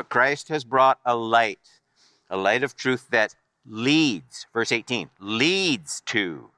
But 0.00 0.08
Christ 0.08 0.48
has 0.48 0.64
brought 0.64 0.98
a 1.04 1.14
light, 1.14 1.82
a 2.30 2.36
light 2.38 2.62
of 2.62 2.74
truth 2.74 3.08
that 3.10 3.34
leads, 3.66 4.46
verse 4.50 4.72
18, 4.72 5.10
leads 5.20 6.00
to 6.06 6.52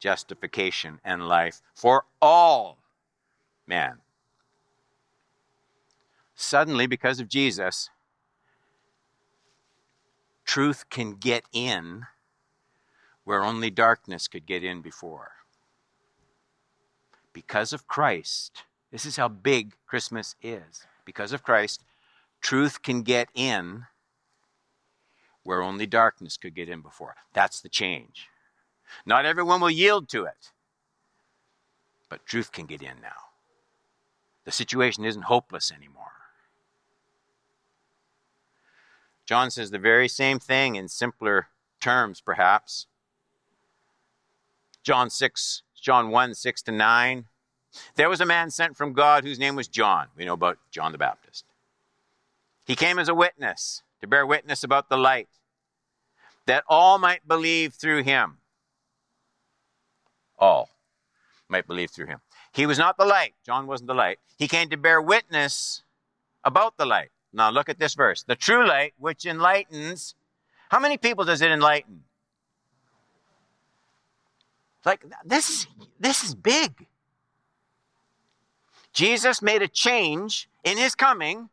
justification 0.00 0.98
and 1.04 1.28
life 1.28 1.62
for 1.72 2.06
all 2.20 2.78
men. 3.64 3.98
Suddenly, 6.34 6.88
because 6.88 7.20
of 7.20 7.28
Jesus, 7.28 7.90
truth 10.44 10.90
can 10.90 11.12
get 11.12 11.44
in 11.52 12.06
where 13.22 13.44
only 13.44 13.70
darkness 13.70 14.26
could 14.26 14.46
get 14.46 14.64
in 14.64 14.80
before. 14.80 15.30
Because 17.32 17.72
of 17.72 17.86
Christ, 17.86 18.64
this 18.90 19.06
is 19.06 19.14
how 19.14 19.28
big 19.28 19.74
Christmas 19.86 20.34
is. 20.42 20.88
Because 21.04 21.32
of 21.32 21.44
Christ, 21.44 21.84
truth 22.40 22.82
can 22.82 23.02
get 23.02 23.28
in 23.34 23.86
where 25.42 25.62
only 25.62 25.86
darkness 25.86 26.36
could 26.36 26.54
get 26.54 26.68
in 26.68 26.80
before. 26.80 27.16
That's 27.32 27.60
the 27.60 27.68
change. 27.68 28.28
Not 29.06 29.24
everyone 29.24 29.60
will 29.60 29.70
yield 29.70 30.08
to 30.10 30.24
it, 30.24 30.50
but 32.08 32.26
truth 32.26 32.52
can 32.52 32.66
get 32.66 32.82
in 32.82 33.00
now. 33.00 33.30
The 34.44 34.52
situation 34.52 35.04
isn't 35.04 35.22
hopeless 35.22 35.72
anymore. 35.72 36.12
John 39.26 39.50
says 39.50 39.70
the 39.70 39.78
very 39.78 40.08
same 40.08 40.38
thing 40.40 40.74
in 40.74 40.88
simpler 40.88 41.46
terms, 41.80 42.20
perhaps. 42.20 42.86
John 44.82 45.08
6, 45.08 45.62
John 45.80 46.10
1, 46.10 46.34
6 46.34 46.62
to 46.62 46.72
9. 46.72 47.24
There 47.94 48.08
was 48.08 48.20
a 48.20 48.26
man 48.26 48.50
sent 48.50 48.76
from 48.76 48.92
God 48.92 49.24
whose 49.24 49.38
name 49.38 49.54
was 49.54 49.68
John. 49.68 50.08
We 50.16 50.24
know 50.24 50.34
about 50.34 50.58
John 50.72 50.90
the 50.92 50.98
Baptist. 50.98 51.44
He 52.70 52.76
came 52.76 53.00
as 53.00 53.08
a 53.08 53.14
witness 53.14 53.82
to 54.00 54.06
bear 54.06 54.24
witness 54.24 54.62
about 54.62 54.88
the 54.88 54.96
light, 54.96 55.28
that 56.46 56.62
all 56.68 56.98
might 56.98 57.26
believe 57.26 57.74
through 57.74 58.04
him. 58.04 58.36
All 60.38 60.70
might 61.48 61.66
believe 61.66 61.90
through 61.90 62.06
him. 62.06 62.20
He 62.52 62.66
was 62.66 62.78
not 62.78 62.96
the 62.96 63.04
light. 63.04 63.34
John 63.44 63.66
wasn't 63.66 63.88
the 63.88 63.94
light. 63.94 64.20
He 64.38 64.46
came 64.46 64.68
to 64.68 64.76
bear 64.76 65.02
witness 65.02 65.82
about 66.44 66.76
the 66.76 66.86
light. 66.86 67.10
Now 67.32 67.50
look 67.50 67.68
at 67.68 67.80
this 67.80 67.94
verse. 67.94 68.22
The 68.22 68.36
true 68.36 68.64
light, 68.64 68.94
which 68.98 69.26
enlightens. 69.26 70.14
How 70.68 70.78
many 70.78 70.96
people 70.96 71.24
does 71.24 71.42
it 71.42 71.50
enlighten? 71.50 72.04
Like 74.84 75.04
this 75.24 75.50
is 75.50 75.66
this 75.98 76.22
is 76.22 76.36
big. 76.36 76.86
Jesus 78.92 79.42
made 79.42 79.60
a 79.60 79.66
change 79.66 80.48
in 80.62 80.78
his 80.78 80.94
coming, 80.94 81.50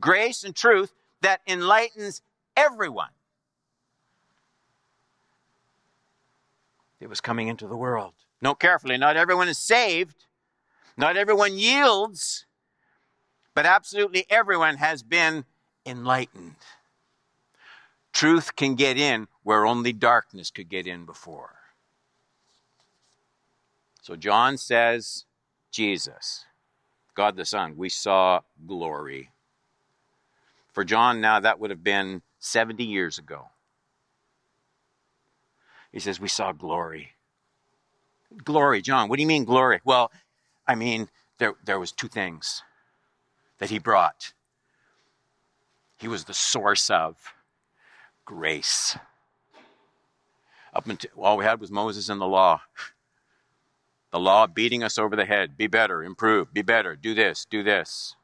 grace 0.00 0.44
and 0.44 0.54
truth 0.54 0.92
that 1.20 1.40
enlightens 1.46 2.22
everyone. 2.56 3.10
It 7.00 7.08
was 7.08 7.20
coming 7.20 7.48
into 7.48 7.66
the 7.66 7.76
world. 7.76 8.14
Note 8.40 8.60
carefully, 8.60 8.96
not 8.96 9.16
everyone 9.16 9.48
is 9.48 9.58
saved, 9.58 10.26
not 10.96 11.16
everyone 11.16 11.58
yields, 11.58 12.46
but 13.54 13.66
absolutely 13.66 14.26
everyone 14.28 14.76
has 14.76 15.02
been 15.02 15.44
enlightened. 15.86 16.56
Truth 18.12 18.56
can 18.56 18.74
get 18.74 18.96
in 18.96 19.28
where 19.42 19.66
only 19.66 19.92
darkness 19.92 20.50
could 20.50 20.68
get 20.68 20.86
in 20.86 21.04
before. 21.04 21.56
So 24.02 24.16
John 24.16 24.56
says, 24.56 25.24
Jesus, 25.70 26.44
God 27.14 27.36
the 27.36 27.44
Son, 27.44 27.76
we 27.76 27.88
saw 27.88 28.40
glory. 28.66 29.30
For 30.74 30.84
John, 30.84 31.20
now 31.20 31.38
that 31.38 31.60
would 31.60 31.70
have 31.70 31.84
been 31.84 32.20
70 32.40 32.84
years 32.84 33.18
ago. 33.18 33.46
He 35.92 36.00
says, 36.00 36.18
We 36.18 36.28
saw 36.28 36.50
glory. 36.50 37.12
Glory, 38.42 38.82
John. 38.82 39.08
What 39.08 39.16
do 39.16 39.22
you 39.22 39.28
mean 39.28 39.44
glory? 39.44 39.80
Well, 39.84 40.10
I 40.66 40.74
mean, 40.74 41.08
there, 41.38 41.54
there 41.64 41.78
was 41.78 41.92
two 41.92 42.08
things 42.08 42.62
that 43.58 43.70
he 43.70 43.78
brought. 43.78 44.32
He 45.96 46.08
was 46.08 46.24
the 46.24 46.34
source 46.34 46.90
of 46.90 47.16
grace. 48.24 48.98
Up 50.74 50.88
until 50.88 51.10
all 51.16 51.36
we 51.36 51.44
had 51.44 51.60
was 51.60 51.70
Moses 51.70 52.08
and 52.08 52.20
the 52.20 52.26
law. 52.26 52.62
The 54.10 54.18
law 54.18 54.48
beating 54.48 54.82
us 54.82 54.98
over 54.98 55.14
the 55.14 55.24
head. 55.24 55.56
Be 55.56 55.68
better, 55.68 56.02
improve, 56.02 56.52
be 56.52 56.62
better, 56.62 56.96
do 56.96 57.14
this, 57.14 57.46
do 57.48 57.62
this. 57.62 58.16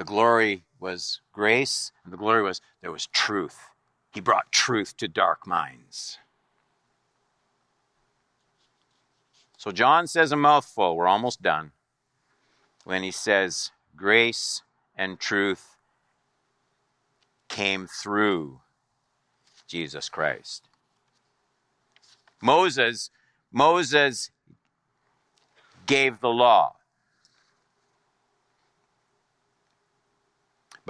The 0.00 0.06
glory 0.06 0.64
was 0.78 1.20
grace, 1.30 1.92
and 2.04 2.12
the 2.12 2.16
glory 2.16 2.42
was 2.42 2.62
there 2.80 2.90
was 2.90 3.06
truth. 3.08 3.68
He 4.14 4.22
brought 4.22 4.50
truth 4.50 4.96
to 4.96 5.08
dark 5.08 5.46
minds. 5.46 6.16
So 9.58 9.70
John 9.70 10.06
says 10.06 10.32
a 10.32 10.36
mouthful. 10.36 10.96
We're 10.96 11.06
almost 11.06 11.42
done. 11.42 11.72
When 12.84 13.02
he 13.02 13.10
says, 13.10 13.72
grace 13.94 14.62
and 14.96 15.20
truth 15.20 15.76
came 17.48 17.86
through 17.86 18.60
Jesus 19.66 20.08
Christ. 20.08 20.66
Moses, 22.40 23.10
Moses 23.52 24.30
gave 25.84 26.20
the 26.20 26.30
law. 26.30 26.76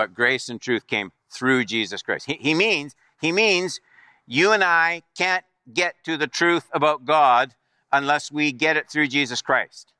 But 0.01 0.15
grace 0.15 0.49
and 0.49 0.59
truth 0.59 0.87
came 0.87 1.13
through 1.31 1.67
Jesus 1.67 2.01
Christ. 2.01 2.25
He, 2.25 2.39
he 2.41 2.55
means, 2.55 2.97
he 3.21 3.33
means 3.33 3.81
you 4.27 4.51
and 4.51 4.65
I 4.65 5.03
can't 5.15 5.45
get 5.75 5.95
to 6.05 6.17
the 6.17 6.27
truth 6.27 6.71
about 6.73 7.05
God 7.05 7.55
unless 7.93 8.33
we 8.33 8.51
get 8.51 8.79
it 8.79 8.89
through 8.89 9.09
Jesus 9.09 9.43
Christ. 9.43 9.93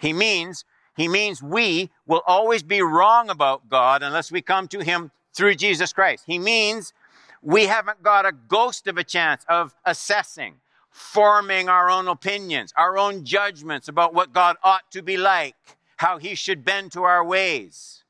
He 0.00 0.12
means, 0.12 0.64
he 0.96 1.06
means 1.06 1.40
we 1.40 1.90
will 2.08 2.22
always 2.26 2.64
be 2.64 2.82
wrong 2.82 3.30
about 3.30 3.68
God 3.68 4.02
unless 4.02 4.32
we 4.32 4.42
come 4.42 4.66
to 4.66 4.82
Him 4.82 5.12
through 5.32 5.54
Jesus 5.54 5.92
Christ. 5.92 6.24
He 6.26 6.40
means 6.40 6.92
we 7.40 7.66
haven't 7.66 8.02
got 8.02 8.26
a 8.26 8.32
ghost 8.32 8.88
of 8.88 8.98
a 8.98 9.04
chance 9.04 9.44
of 9.48 9.76
assessing, 9.84 10.56
forming 10.90 11.68
our 11.68 11.88
own 11.88 12.08
opinions, 12.08 12.72
our 12.76 12.98
own 12.98 13.24
judgments 13.24 13.86
about 13.86 14.12
what 14.12 14.32
God 14.32 14.56
ought 14.64 14.90
to 14.90 15.02
be 15.02 15.16
like, 15.16 15.54
how 15.98 16.18
He 16.18 16.34
should 16.34 16.64
bend 16.64 16.90
to 16.92 17.04
our 17.04 17.24
ways, 17.24 18.02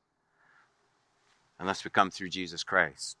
unless 1.59 1.83
we 1.83 1.91
come 1.91 2.09
through 2.09 2.29
Jesus 2.29 2.63
Christ. 2.63 3.17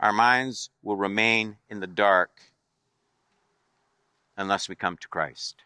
Our 0.00 0.12
minds 0.12 0.70
will 0.82 0.96
remain 0.96 1.56
in 1.68 1.80
the 1.80 1.86
dark 1.86 2.30
unless 4.36 4.68
we 4.68 4.76
come 4.76 4.96
to 4.98 5.08
Christ. 5.08 5.56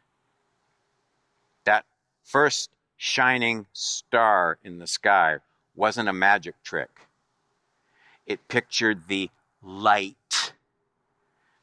That 1.64 1.84
first 2.24 2.70
shining 2.96 3.66
star 3.72 4.58
in 4.64 4.78
the 4.78 4.86
sky 4.86 5.38
wasn't 5.74 6.08
a 6.08 6.12
magic 6.12 6.54
trick, 6.62 7.08
it 8.26 8.48
pictured 8.48 9.08
the 9.08 9.30
light 9.62 10.52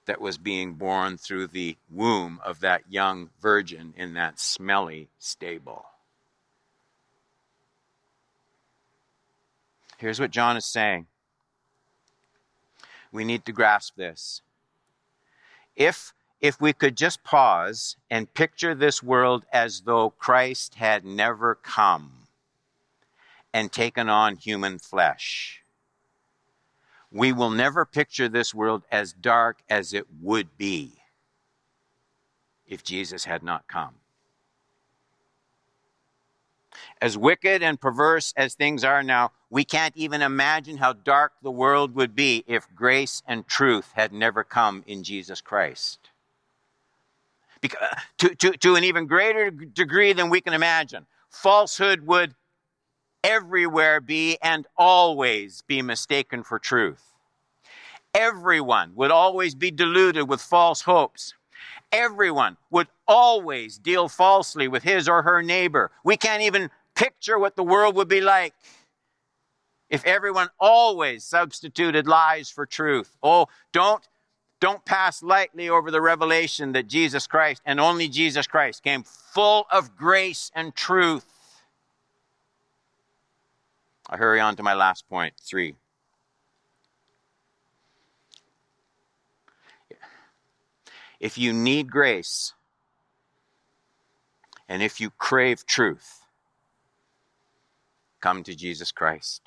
that 0.05 0.21
was 0.21 0.37
being 0.37 0.73
born 0.73 1.17
through 1.17 1.47
the 1.47 1.77
womb 1.89 2.39
of 2.43 2.59
that 2.61 2.81
young 2.89 3.29
virgin 3.41 3.93
in 3.95 4.13
that 4.13 4.39
smelly 4.39 5.07
stable. 5.19 5.85
Here's 9.99 10.19
what 10.19 10.31
John 10.31 10.55
is 10.55 10.65
saying. 10.65 11.07
We 13.11 13.25
need 13.25 13.45
to 13.45 13.51
grasp 13.51 13.95
this. 13.95 14.41
If 15.75 16.13
if 16.39 16.61
we 16.61 16.71
could 16.71 16.95
just 16.95 17.21
pause 17.21 17.97
and 18.09 18.33
picture 18.33 18.73
this 18.73 19.03
world 19.03 19.43
as 19.51 19.81
though 19.81 20.09
Christ 20.09 20.75
had 20.75 21.03
never 21.03 21.53
come 21.53 22.29
and 23.53 23.71
taken 23.71 24.07
on 24.07 24.37
human 24.37 24.79
flesh. 24.79 25.63
We 27.11 27.33
will 27.33 27.49
never 27.49 27.85
picture 27.85 28.29
this 28.29 28.53
world 28.53 28.83
as 28.89 29.11
dark 29.11 29.63
as 29.69 29.93
it 29.93 30.05
would 30.21 30.57
be 30.57 30.93
if 32.65 32.83
Jesus 32.83 33.25
had 33.25 33.43
not 33.43 33.67
come. 33.67 33.95
As 37.01 37.17
wicked 37.17 37.63
and 37.63 37.79
perverse 37.79 38.33
as 38.37 38.55
things 38.55 38.83
are 38.83 39.03
now, 39.03 39.31
we 39.49 39.65
can't 39.65 39.95
even 39.97 40.21
imagine 40.21 40.77
how 40.77 40.93
dark 40.93 41.33
the 41.43 41.51
world 41.51 41.95
would 41.95 42.15
be 42.15 42.43
if 42.47 42.67
grace 42.75 43.23
and 43.27 43.47
truth 43.47 43.91
had 43.95 44.13
never 44.13 44.43
come 44.43 44.83
in 44.87 45.03
Jesus 45.03 45.41
Christ 45.41 45.99
Because, 47.61 47.79
uh, 47.81 47.95
to, 48.19 48.35
to, 48.35 48.51
to 48.57 48.75
an 48.75 48.83
even 48.83 49.07
greater 49.07 49.51
degree 49.51 50.13
than 50.13 50.29
we 50.29 50.41
can 50.41 50.53
imagine. 50.53 51.05
Falsehood 51.29 52.07
would 52.07 52.35
everywhere 53.23 54.01
be 54.01 54.37
and 54.43 54.67
always 54.77 55.63
be 55.67 55.81
mistaken 55.81 56.43
for 56.43 56.59
truth. 56.59 57.03
Everyone 58.13 58.93
would 58.95 59.11
always 59.11 59.55
be 59.55 59.71
deluded 59.71 60.29
with 60.29 60.41
false 60.41 60.81
hopes. 60.81 61.35
Everyone 61.91 62.57
would 62.71 62.87
always 63.09 63.77
deal 63.77 64.07
falsely 64.07 64.69
with 64.69 64.83
his 64.83 65.09
or 65.09 65.23
her 65.23 65.41
neighbor. 65.41 65.91
We 66.05 66.15
can't 66.15 66.43
even 66.43 66.69
picture 66.95 67.37
what 67.37 67.55
the 67.55 67.63
world 67.63 67.95
would 67.95 68.07
be 68.07 68.21
like 68.21 68.53
if 69.89 70.05
everyone 70.05 70.49
always 70.59 71.23
substituted 71.25 72.07
lies 72.07 72.49
for 72.49 72.65
truth. 72.65 73.17
Oh, 73.21 73.47
don't 73.73 74.07
don't 74.59 74.83
pass 74.83 75.23
lightly 75.23 75.69
over 75.69 75.89
the 75.89 76.01
revelation 76.01 76.73
that 76.73 76.87
Jesus 76.87 77.27
Christ 77.27 77.61
and 77.65 77.79
only 77.79 78.09
Jesus 78.09 78.45
Christ 78.45 78.83
came 78.83 79.03
full 79.03 79.65
of 79.71 79.95
grace 79.95 80.51
and 80.53 80.75
truth. 80.75 81.25
I'll 84.09 84.17
hurry 84.17 84.41
on 84.41 84.57
to 84.57 84.63
my 84.63 84.73
last 84.73 85.07
point, 85.07 85.33
three. 85.41 85.75
If 91.21 91.37
you 91.37 91.53
need 91.53 91.89
grace, 91.89 92.53
and 94.69 94.83
if 94.83 95.01
you 95.01 95.09
crave 95.09 95.65
truth, 95.65 96.21
come 98.21 98.43
to 98.43 98.55
Jesus 98.55 98.91
Christ. 98.91 99.41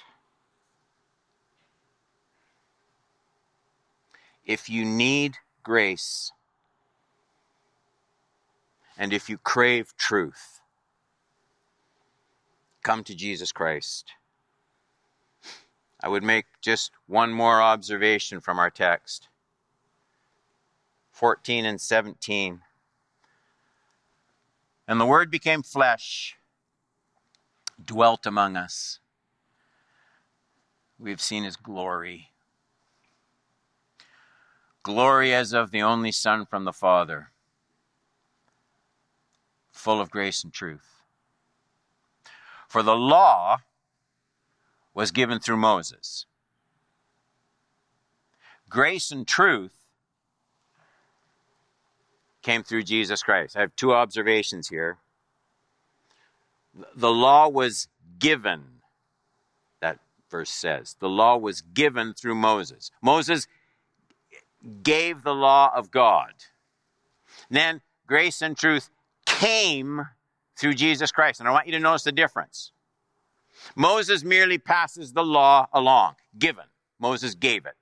If 4.44 4.68
you 4.68 4.84
need 4.84 5.36
grace, 5.62 6.32
and 8.98 9.12
if 9.12 9.30
you 9.30 9.38
crave 9.38 9.96
truth, 9.96 10.60
come 12.82 13.04
to 13.04 13.14
Jesus 13.14 13.52
Christ. 13.52 14.10
I 16.02 16.08
would 16.08 16.24
make 16.24 16.46
just 16.60 16.90
one 17.06 17.32
more 17.32 17.62
observation 17.62 18.40
from 18.40 18.58
our 18.58 18.70
text 18.70 19.28
14 21.12 21.64
and 21.64 21.80
17. 21.80 22.60
And 24.86 25.00
the 25.00 25.06
Word 25.06 25.30
became 25.30 25.62
flesh, 25.62 26.36
dwelt 27.82 28.26
among 28.26 28.56
us. 28.56 28.98
We 30.98 31.10
have 31.10 31.20
seen 31.20 31.44
His 31.44 31.56
glory. 31.56 32.28
Glory 34.82 35.32
as 35.32 35.52
of 35.52 35.70
the 35.70 35.82
only 35.82 36.10
Son 36.10 36.44
from 36.44 36.64
the 36.64 36.72
Father, 36.72 37.30
full 39.70 40.00
of 40.00 40.10
grace 40.10 40.42
and 40.42 40.52
truth. 40.52 41.02
For 42.68 42.82
the 42.82 42.96
law 42.96 43.58
was 44.94 45.10
given 45.10 45.38
through 45.38 45.58
Moses. 45.58 46.26
Grace 48.68 49.12
and 49.12 49.26
truth 49.26 49.81
came 52.42 52.62
through 52.62 52.82
Jesus 52.82 53.22
Christ. 53.22 53.56
I 53.56 53.60
have 53.60 53.76
two 53.76 53.92
observations 53.92 54.68
here. 54.68 54.98
The 56.94 57.10
law 57.10 57.48
was 57.48 57.88
given, 58.18 58.64
that 59.80 59.98
verse 60.30 60.50
says. 60.50 60.96
The 60.98 61.08
law 61.08 61.36
was 61.36 61.60
given 61.60 62.14
through 62.14 62.34
Moses. 62.34 62.90
Moses 63.02 63.46
gave 64.82 65.22
the 65.22 65.34
law 65.34 65.70
of 65.74 65.90
God. 65.90 66.32
Then 67.50 67.80
grace 68.06 68.42
and 68.42 68.56
truth 68.56 68.90
came 69.26 70.06
through 70.56 70.74
Jesus 70.74 71.12
Christ. 71.12 71.40
And 71.40 71.48
I 71.48 71.52
want 71.52 71.66
you 71.66 71.72
to 71.72 71.80
notice 71.80 72.04
the 72.04 72.12
difference. 72.12 72.72
Moses 73.76 74.24
merely 74.24 74.58
passes 74.58 75.12
the 75.12 75.24
law 75.24 75.66
along, 75.72 76.14
given. 76.38 76.64
Moses 76.98 77.34
gave 77.34 77.66
it. 77.66 77.76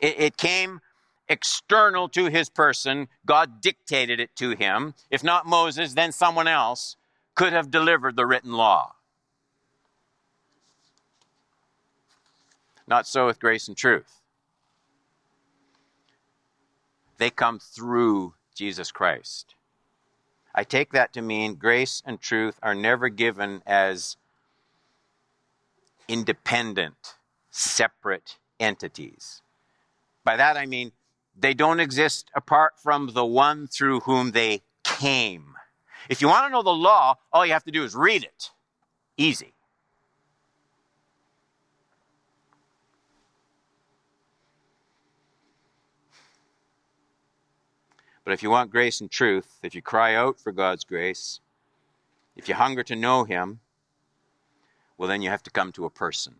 It, 0.00 0.14
it 0.18 0.36
came 0.36 0.80
external 1.28 2.08
to 2.10 2.26
his 2.26 2.48
person. 2.48 3.08
God 3.26 3.60
dictated 3.60 4.20
it 4.20 4.36
to 4.36 4.50
him. 4.50 4.94
If 5.10 5.24
not 5.24 5.46
Moses, 5.46 5.94
then 5.94 6.12
someone 6.12 6.48
else 6.48 6.96
could 7.34 7.52
have 7.52 7.70
delivered 7.70 8.16
the 8.16 8.26
written 8.26 8.52
law. 8.52 8.94
Not 12.86 13.06
so 13.06 13.26
with 13.26 13.40
grace 13.40 13.66
and 13.66 13.76
truth. 13.76 14.20
They 17.18 17.30
come 17.30 17.58
through 17.58 18.34
Jesus 18.54 18.92
Christ. 18.92 19.54
I 20.54 20.64
take 20.64 20.92
that 20.92 21.12
to 21.14 21.22
mean 21.22 21.54
grace 21.54 22.02
and 22.04 22.20
truth 22.20 22.58
are 22.62 22.74
never 22.74 23.08
given 23.08 23.62
as 23.66 24.16
independent, 26.06 27.16
separate 27.50 28.36
entities. 28.60 29.42
By 30.22 30.36
that 30.36 30.56
I 30.56 30.66
mean 30.66 30.92
they 31.36 31.54
don't 31.54 31.80
exist 31.80 32.30
apart 32.34 32.74
from 32.78 33.10
the 33.12 33.24
one 33.26 33.66
through 33.66 34.00
whom 34.00 34.30
they 34.30 34.62
came. 34.84 35.54
If 36.08 36.20
you 36.20 36.28
want 36.28 36.46
to 36.46 36.50
know 36.50 36.62
the 36.62 36.70
law, 36.70 37.16
all 37.32 37.44
you 37.46 37.52
have 37.52 37.64
to 37.64 37.70
do 37.70 37.82
is 37.82 37.94
read 37.94 38.22
it. 38.22 38.50
Easy. 39.16 39.54
But 48.24 48.32
if 48.32 48.42
you 48.42 48.50
want 48.50 48.70
grace 48.70 49.00
and 49.00 49.10
truth, 49.10 49.58
if 49.62 49.74
you 49.74 49.82
cry 49.82 50.14
out 50.14 50.40
for 50.40 50.50
God's 50.50 50.84
grace, 50.84 51.40
if 52.36 52.48
you 52.48 52.54
hunger 52.54 52.82
to 52.82 52.96
know 52.96 53.24
Him, 53.24 53.60
well, 54.96 55.08
then 55.08 55.22
you 55.22 55.28
have 55.28 55.42
to 55.42 55.50
come 55.50 55.72
to 55.72 55.84
a 55.84 55.90
person. 55.90 56.36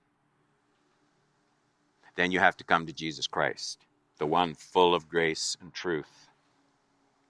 Then 2.17 2.31
you 2.31 2.39
have 2.39 2.57
to 2.59 2.65
come 2.65 2.87
to 2.87 2.93
Jesus 2.93 3.27
Christ, 3.27 3.85
the 4.25 4.29
one 4.29 4.55
full 4.55 4.95
of 4.95 5.07
grace 5.07 5.55
and 5.61 5.75
truth. 5.75 6.29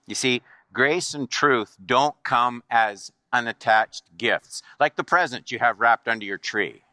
You 0.07 0.15
see, 0.15 0.43
grace 0.73 1.13
and 1.13 1.29
truth 1.29 1.77
don't 1.85 2.15
come 2.23 2.63
as 2.71 3.11
unattached 3.33 4.17
gifts, 4.17 4.63
like 4.79 4.95
the 4.95 5.03
present 5.03 5.51
you 5.51 5.59
have 5.59 5.81
wrapped 5.81 6.07
under 6.07 6.25
your 6.25 6.39
tree. 6.39 6.85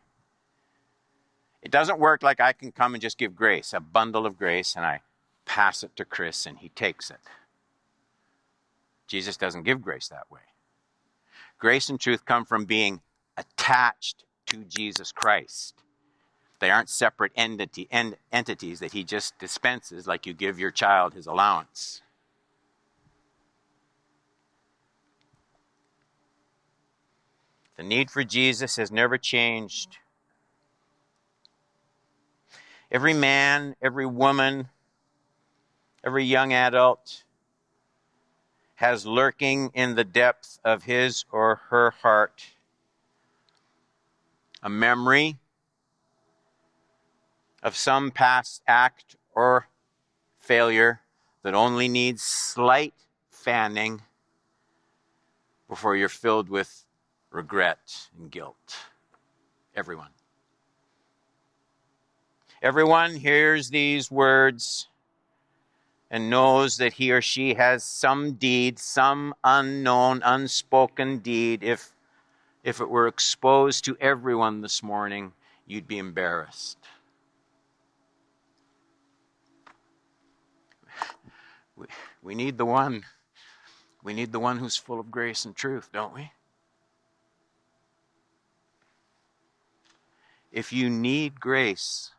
It 1.61 1.69
doesn't 1.69 1.99
work 1.99 2.23
like 2.23 2.41
I 2.41 2.51
can 2.51 2.71
come 2.71 2.95
and 2.95 3.01
just 3.01 3.19
give 3.19 3.35
grace, 3.35 3.73
a 3.73 3.79
bundle 3.79 4.25
of 4.25 4.39
grace, 4.39 4.75
and 4.75 4.83
I 4.83 5.01
pass 5.45 5.83
it 5.83 5.95
to 5.97 6.03
Chris 6.03 6.47
and 6.47 6.57
he 6.57 6.69
takes 6.69 7.11
it. 7.11 7.19
Jesus 9.05 9.37
doesn't 9.37 9.65
give 9.65 9.83
grace 9.83 10.07
that 10.07 10.31
way. 10.31 10.49
Grace 11.59 11.89
and 11.89 11.99
truth 11.99 12.25
come 12.25 12.43
from 12.43 12.65
being 12.65 13.01
attached 13.37 14.23
to 14.47 14.63
Jesus 14.63 15.11
Christ. 15.11 15.75
They 16.61 16.69
aren't 16.69 16.89
separate 16.89 17.31
entity, 17.35 17.87
en- 17.89 18.17
entities 18.31 18.79
that 18.81 18.93
he 18.93 19.03
just 19.03 19.37
dispenses 19.39 20.05
like 20.05 20.27
you 20.27 20.33
give 20.33 20.59
your 20.59 20.69
child 20.69 21.15
his 21.15 21.25
allowance. 21.25 22.03
The 27.77 27.83
need 27.83 28.11
for 28.11 28.23
Jesus 28.23 28.75
has 28.75 28.91
never 28.91 29.17
changed. 29.17 29.97
Every 32.91 33.15
man, 33.15 33.75
every 33.81 34.05
woman, 34.05 34.69
every 36.03 36.25
young 36.25 36.53
adult 36.53 37.23
has 38.75 39.07
lurking 39.07 39.71
in 39.73 39.95
the 39.95 40.03
depth 40.03 40.59
of 40.63 40.83
his 40.83 41.25
or 41.31 41.55
her 41.69 41.89
heart 41.89 42.49
a 44.61 44.69
memory 44.69 45.37
of 47.63 47.75
some 47.75 48.11
past 48.11 48.61
act 48.67 49.15
or 49.33 49.67
failure 50.39 51.01
that 51.43 51.53
only 51.53 51.87
needs 51.87 52.21
slight 52.21 52.93
fanning 53.29 54.01
before 55.69 55.95
you're 55.95 56.09
filled 56.09 56.49
with 56.49 56.85
regret 57.31 58.09
and 58.17 58.29
guilt. 58.29 58.77
Everyone. 59.75 60.09
Everyone 62.61 63.15
hears 63.15 63.69
these 63.69 64.11
words 64.11 64.87
and 66.11 66.29
knows 66.29 66.77
that 66.77 66.93
he 66.93 67.11
or 67.11 67.21
she 67.21 67.53
has 67.53 67.83
some 67.83 68.33
deed, 68.33 68.77
some 68.77 69.33
unknown, 69.43 70.21
unspoken 70.23 71.19
deed, 71.19 71.63
if 71.63 71.93
if 72.63 72.79
it 72.79 72.89
were 72.89 73.07
exposed 73.07 73.83
to 73.85 73.97
everyone 73.99 74.61
this 74.61 74.83
morning, 74.83 75.33
you'd 75.65 75.87
be 75.87 75.97
embarrassed. 75.97 76.77
We, 82.21 82.35
need 82.35 82.57
the 82.57 82.65
one. 82.65 83.03
We 84.03 84.13
need 84.13 84.31
the 84.31 84.39
one 84.39 84.57
who's 84.57 84.77
full 84.77 84.99
of 84.99 85.11
grace 85.11 85.45
and 85.45 85.55
truth, 85.55 85.89
don't 85.91 86.13
we? 86.13 86.31
If 90.51 90.73
you 90.73 90.89
need 90.89 91.39
grace, 91.39 92.11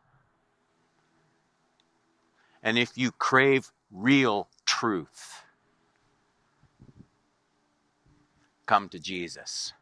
and 2.63 2.77
if 2.77 2.97
you 2.97 3.11
crave 3.11 3.71
real 3.91 4.47
truth, 4.65 5.43
come 8.65 8.89
to 8.89 8.99
Jesus. 8.99 9.73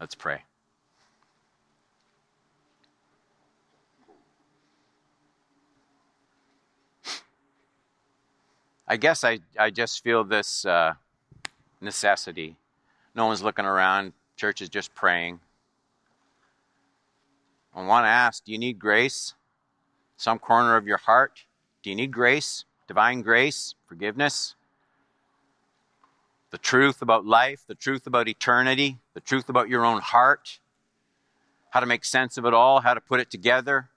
Let's 0.00 0.14
pray. 0.14 0.42
I 8.86 8.96
guess 8.96 9.24
I, 9.24 9.40
I 9.58 9.70
just 9.70 10.02
feel 10.02 10.24
this 10.24 10.64
uh, 10.66 10.94
necessity. 11.80 12.56
No 13.14 13.26
one's 13.26 13.42
looking 13.42 13.64
around, 13.64 14.12
church 14.36 14.60
is 14.60 14.68
just 14.68 14.94
praying. 14.94 15.40
I 17.74 17.84
want 17.84 18.04
to 18.04 18.08
ask 18.08 18.44
do 18.44 18.52
you 18.52 18.58
need 18.58 18.78
grace? 18.78 19.34
Some 20.16 20.38
corner 20.38 20.76
of 20.76 20.86
your 20.86 20.98
heart? 20.98 21.44
Do 21.82 21.90
you 21.90 21.96
need 21.96 22.12
grace? 22.12 22.64
Divine 22.86 23.22
grace? 23.22 23.74
Forgiveness? 23.86 24.54
the 26.54 26.58
truth 26.58 27.02
about 27.02 27.26
life, 27.26 27.64
the 27.66 27.74
truth 27.74 28.06
about 28.06 28.28
eternity, 28.28 29.00
the 29.12 29.20
truth 29.20 29.48
about 29.48 29.68
your 29.68 29.84
own 29.84 30.00
heart, 30.00 30.60
how 31.70 31.80
to 31.80 31.86
make 31.86 32.04
sense 32.04 32.38
of 32.38 32.44
it 32.44 32.54
all, 32.54 32.80
how 32.80 32.94
to 32.94 33.00
put 33.00 33.18
it 33.18 33.28
together, 33.28 33.88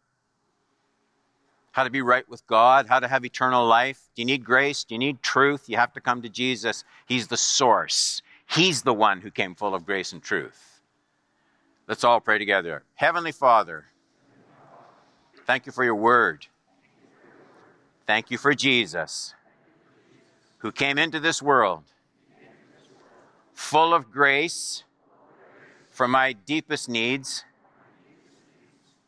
how 1.77 1.83
to 1.83 1.91
be 1.91 2.01
right 2.01 2.27
with 2.27 2.45
God, 2.47 2.87
how 2.87 2.99
to 2.99 3.07
have 3.07 3.23
eternal 3.23 3.63
life. 3.63 4.09
Do 4.15 4.23
you 4.23 4.25
need 4.25 4.43
grace? 4.43 4.83
Do 4.83 4.95
you 4.95 4.99
need 4.99 5.21
truth? 5.21 5.69
You 5.69 5.77
have 5.77 5.93
to 5.93 6.01
come 6.01 6.23
to 6.23 6.27
Jesus. 6.27 6.83
He's 7.05 7.27
the 7.27 7.37
source, 7.37 8.23
He's 8.49 8.81
the 8.81 8.95
one 8.95 9.21
who 9.21 9.29
came 9.29 9.53
full 9.53 9.75
of 9.75 9.85
grace 9.85 10.11
and 10.11 10.23
truth. 10.23 10.81
Let's 11.87 12.03
all 12.03 12.19
pray 12.19 12.39
together. 12.39 12.83
Heavenly 12.95 13.31
Father, 13.31 13.85
thank 15.45 15.67
you 15.67 15.71
for 15.71 15.83
your 15.83 15.93
word. 15.93 16.47
Thank 18.07 18.31
you 18.31 18.39
for 18.39 18.55
Jesus, 18.55 19.35
who 20.57 20.71
came 20.71 20.97
into 20.97 21.19
this 21.19 21.43
world 21.43 21.83
full 23.53 23.93
of 23.93 24.09
grace 24.09 24.83
for 25.91 26.07
my 26.07 26.33
deepest 26.33 26.89
needs 26.89 27.43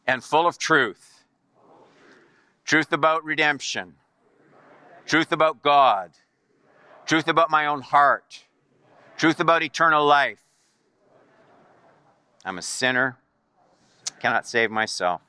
and 0.06 0.24
full 0.24 0.46
of 0.46 0.60
truth. 0.60 1.09
Truth 2.70 2.94
about 2.94 3.24
redemption, 3.26 3.96
truth 5.08 5.32
about 5.32 5.64
God, 5.64 6.12
truth 7.08 7.28
about 7.28 7.50
my 7.50 7.66
own 7.66 7.82
heart, 7.82 8.44
truth 9.18 9.40
about 9.40 9.64
eternal 9.64 10.06
life. 10.06 10.44
I'm 12.46 12.60
a 12.60 12.62
sinner, 12.62 13.18
cannot 14.20 14.46
save 14.46 14.70
myself. 14.70 15.22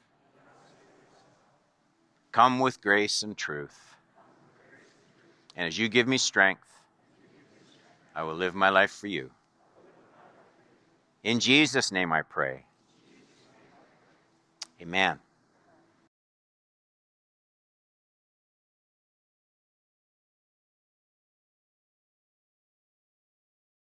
Come 2.31 2.59
with 2.59 2.83
grace 2.83 3.23
and 3.23 3.35
truth. 3.35 3.95
And 5.57 5.67
as 5.67 5.79
you 5.79 5.89
give 5.89 6.07
me 6.07 6.19
strength, 6.19 6.69
I 8.15 8.23
will 8.23 8.35
live 8.35 8.55
my 8.55 8.69
life 8.69 8.91
for 8.91 9.07
you. 9.07 9.31
In 11.25 11.41
Jesus' 11.41 11.91
name 11.91 12.13
I 12.13 12.21
pray. 12.21 12.67
Amen. 14.83 15.21